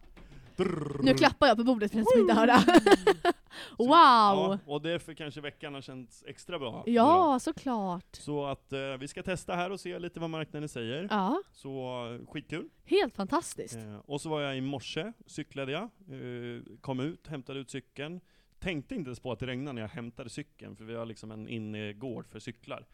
Nu 1.03 1.14
klappar 1.14 1.47
jag 1.47 1.57
på 1.57 1.64
bordet 1.64 1.90
för 1.90 1.97
den 1.99 2.07
som 2.07 2.21
inte 2.21 2.35
hör 2.35 2.47
det. 2.47 2.61
Så- 3.77 3.83
wow! 3.85 3.88
Ja, 3.88 4.59
och 4.67 4.83
därför 4.83 5.14
kanske 5.14 5.40
veckan 5.40 5.75
har 5.75 5.81
känts 5.81 6.25
extra 6.27 6.59
bra. 6.59 6.83
Ja, 6.87 7.38
såklart. 7.40 8.17
Så 8.17 8.47
att 8.47 8.73
eh, 8.73 8.97
vi 9.01 9.09
ska 9.09 9.23
testa 9.23 9.55
här 9.55 9.71
och 9.71 9.81
se 9.81 9.99
lite 9.99 10.21
vad 10.21 10.31
marknaden 10.31 10.69
säger. 10.69 11.09
Ja, 11.11 11.43
Så 11.53 12.07
eh, 12.21 12.33
skitkul. 12.33 12.69
helt 12.85 13.14
fantastiskt. 13.17 13.77
Eh, 13.77 13.97
och 13.97 14.21
så 14.21 14.29
var 14.29 14.40
jag 14.40 14.57
i 14.59 14.61
morse, 14.61 15.12
cyklade 15.27 15.73
jag, 15.73 15.83
eh, 15.83 16.62
kom 16.81 17.01
ut, 17.01 17.27
hämtade 17.27 17.59
ut 17.61 17.71
cykeln. 17.71 18.21
Tänkte 18.59 18.95
inte 18.95 19.09
ens 19.09 19.21
på 19.21 19.33
att 19.33 19.38
det 19.38 19.47
regnade 19.47 19.73
när 19.73 19.83
jag 19.83 19.88
hämtade 19.88 20.31
cykeln, 20.31 20.77
för 20.77 20.85
vi 20.85 20.95
har 20.95 21.07
liksom 21.07 21.31
en 21.31 21.49
innergård 21.49 22.27
för 22.27 22.38
cyklar. 22.38 22.87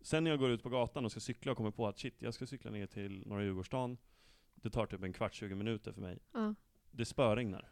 Sen 0.00 0.24
när 0.24 0.30
jag 0.30 0.40
går 0.40 0.50
ut 0.50 0.62
på 0.62 0.68
gatan 0.68 1.04
och 1.04 1.10
ska 1.10 1.20
cykla 1.20 1.50
och 1.52 1.56
kommer 1.56 1.70
på 1.70 1.86
att 1.86 1.98
shit, 1.98 2.14
jag 2.18 2.34
ska 2.34 2.46
cykla 2.46 2.70
ner 2.70 2.86
till 2.86 3.22
Norra 3.26 3.42
Djurgårdsstaden. 3.42 3.98
Det 4.54 4.70
tar 4.70 4.86
typ 4.86 5.02
en 5.02 5.12
kvart, 5.12 5.34
20 5.34 5.54
minuter 5.54 5.92
för 5.92 6.00
mig. 6.00 6.18
Ja. 6.32 6.54
Det 6.96 7.04
spöregnar. 7.04 7.68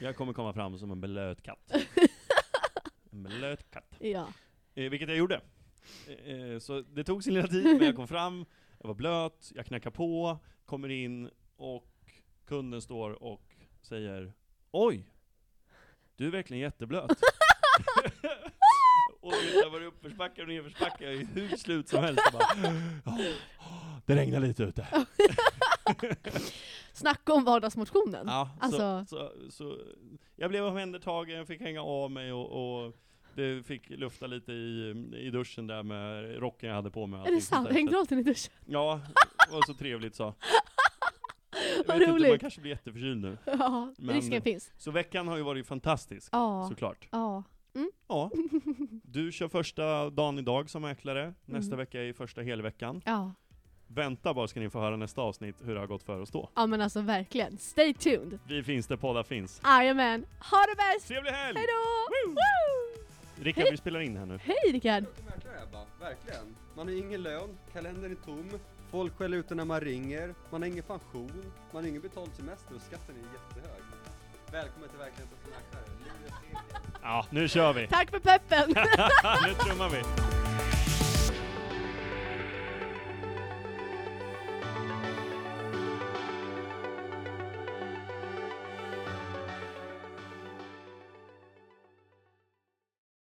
Jag 0.00 0.16
kommer 0.16 0.32
komma 0.32 0.52
fram 0.52 0.78
som 0.78 0.90
en 0.90 1.00
blöt 1.00 1.42
katt. 1.42 1.72
En 3.12 3.22
blöt 3.22 3.70
katt. 3.70 3.94
Ja. 3.98 4.28
Eh, 4.74 4.90
vilket 4.90 5.08
jag 5.08 5.18
gjorde. 5.18 5.40
Eh, 6.08 6.34
eh, 6.34 6.58
så 6.58 6.80
det 6.80 7.04
tog 7.04 7.24
sin 7.24 7.34
lilla 7.34 7.48
tid, 7.48 7.64
men 7.64 7.82
jag 7.86 7.96
kom 7.96 8.08
fram, 8.08 8.44
jag 8.78 8.88
var 8.88 8.94
blöt, 8.94 9.52
jag 9.54 9.66
knackar 9.66 9.90
på, 9.90 10.38
kommer 10.64 10.88
in 10.88 11.30
och 11.56 11.88
kunden 12.46 12.82
står 12.82 13.22
och 13.22 13.42
säger 13.82 14.32
Oj! 14.70 15.10
Du 16.16 16.26
är 16.26 16.30
verkligen 16.30 16.60
jätteblöt. 16.60 17.10
och 19.20 19.32
jag 19.54 19.70
var 19.70 19.80
i 19.80 19.84
uppförsbackar 19.84 20.42
och 20.42 20.48
nedförsbackar, 20.48 21.06
jag 21.06 21.14
är 21.14 21.26
hur 21.34 21.56
slut 21.56 21.88
som 21.88 22.04
helst. 22.04 22.22
Jag 22.24 22.32
bara, 22.32 23.18
"Ja, 23.58 24.00
det 24.06 24.16
regnar 24.16 24.40
lite 24.40 24.62
ute. 24.62 24.88
Snacka 26.92 27.32
om 27.32 27.44
vardagsmotionen. 27.44 28.24
Ja, 28.26 28.50
Alltså- 28.60 29.04
så, 29.08 29.16
så, 29.16 29.50
så, 29.50 29.78
jag 30.36 30.50
blev 30.50 30.64
omhändertagen, 30.64 31.46
fick 31.46 31.60
hänga 31.60 31.82
av 31.82 32.10
mig 32.10 32.32
och, 32.32 32.84
och 32.86 32.92
det 33.34 33.66
fick 33.66 33.90
lufta 33.90 34.26
lite 34.26 34.52
i, 34.52 34.90
i 35.16 35.30
duschen 35.30 35.66
där 35.66 35.82
med 35.82 36.36
rocken 36.38 36.68
jag 36.68 36.76
hade 36.76 36.90
på 36.90 37.06
mig. 37.06 37.20
är 37.28 37.32
det 37.34 37.40
sant? 37.40 37.68
Hängde 37.70 37.92
du 37.92 37.98
alltid 37.98 38.18
i 38.18 38.22
duschen? 38.22 38.52
Ja, 38.66 39.00
det 39.48 39.52
var 39.54 39.62
så 39.66 39.74
trevligt 39.74 40.14
så. 40.14 40.34
Jag 41.76 41.84
Vad 41.86 41.98
vet 41.98 42.08
inte, 42.08 42.20
man 42.20 42.28
roligt. 42.30 42.40
kanske 42.40 42.60
blir 42.60 42.70
jätteförkyld 42.72 43.20
nu. 43.22 43.38
Ja, 43.58 43.92
Men- 43.98 44.14
risken 44.14 44.42
finns. 44.42 44.72
Så 44.76 44.90
veckan 44.90 45.28
har 45.28 45.36
ju 45.36 45.42
varit 45.42 45.66
fantastisk, 45.66 46.28
Ja. 46.32 46.66
såklart. 46.68 47.08
Ja. 47.10 47.42
Ja, 48.08 48.30
du 49.04 49.32
kör 49.32 49.48
första 49.48 50.10
dagen 50.10 50.38
idag 50.38 50.70
som 50.70 50.82
mäklare, 50.82 51.34
nästa 51.44 51.68
Mm. 51.74 51.78
vecka 51.78 52.02
är 52.02 52.12
första 52.12 52.42
helveckan. 52.42 53.02
Ja. 53.06 53.32
Vänta 53.88 54.34
bara 54.34 54.48
ska 54.48 54.60
ni 54.60 54.70
få 54.70 54.80
höra 54.80 54.96
nästa 54.96 55.22
avsnitt 55.22 55.56
hur 55.64 55.74
det 55.74 55.80
har 55.80 55.86
gått 55.86 56.02
för 56.02 56.20
oss 56.20 56.30
då. 56.30 56.50
ja 56.54 56.66
men 56.66 56.80
alltså 56.80 57.00
verkligen. 57.00 57.58
Stay 57.58 57.94
tuned. 57.94 58.38
Vi 58.48 58.62
finns 58.62 58.86
där 58.86 58.96
poddar 58.96 59.22
finns. 59.22 59.60
Jajamän. 59.64 60.26
Ha 60.50 60.58
det 60.58 60.76
bäst! 60.76 61.08
Trevlig 61.08 61.30
helg! 61.30 61.56
Hejdå! 61.58 61.72
Woo! 62.26 62.30
Woo! 62.32 63.44
Rickard, 63.44 63.62
Hej. 63.62 63.70
vi 63.70 63.76
spelar 63.76 64.00
in 64.00 64.16
här 64.16 64.26
nu. 64.26 64.38
Hej 64.42 64.72
Rickard! 64.72 65.04
Verkligen. 66.00 66.56
Man 66.76 66.86
har 66.88 66.94
ingen 66.94 67.22
lön, 67.22 67.58
kalendern 67.72 68.12
är 68.12 68.16
tom, 68.24 68.50
folk 68.90 69.16
skäller 69.18 69.36
ut 69.36 69.50
när 69.50 69.64
man 69.64 69.80
ringer, 69.80 70.34
man 70.50 70.62
har 70.62 70.68
ingen 70.68 70.84
pension, 70.84 71.52
man 71.72 71.82
har 71.82 71.88
ingen 71.90 72.02
betald 72.02 72.30
semester 72.34 72.74
och 72.74 72.80
skatten 72.82 73.14
är 73.14 73.18
jättehög. 73.18 73.82
Välkommen 74.52 74.88
till 74.88 74.98
Verkligheten 74.98 75.36
som 75.42 75.50
mäklare. 75.50 75.84
Ja, 77.02 77.26
nu 77.30 77.48
kör 77.48 77.72
vi! 77.72 77.86
Tack 77.86 78.10
för 78.10 78.18
peppen! 78.18 78.68
nu 79.46 79.54
trummar 79.54 79.88
vi! 79.88 80.02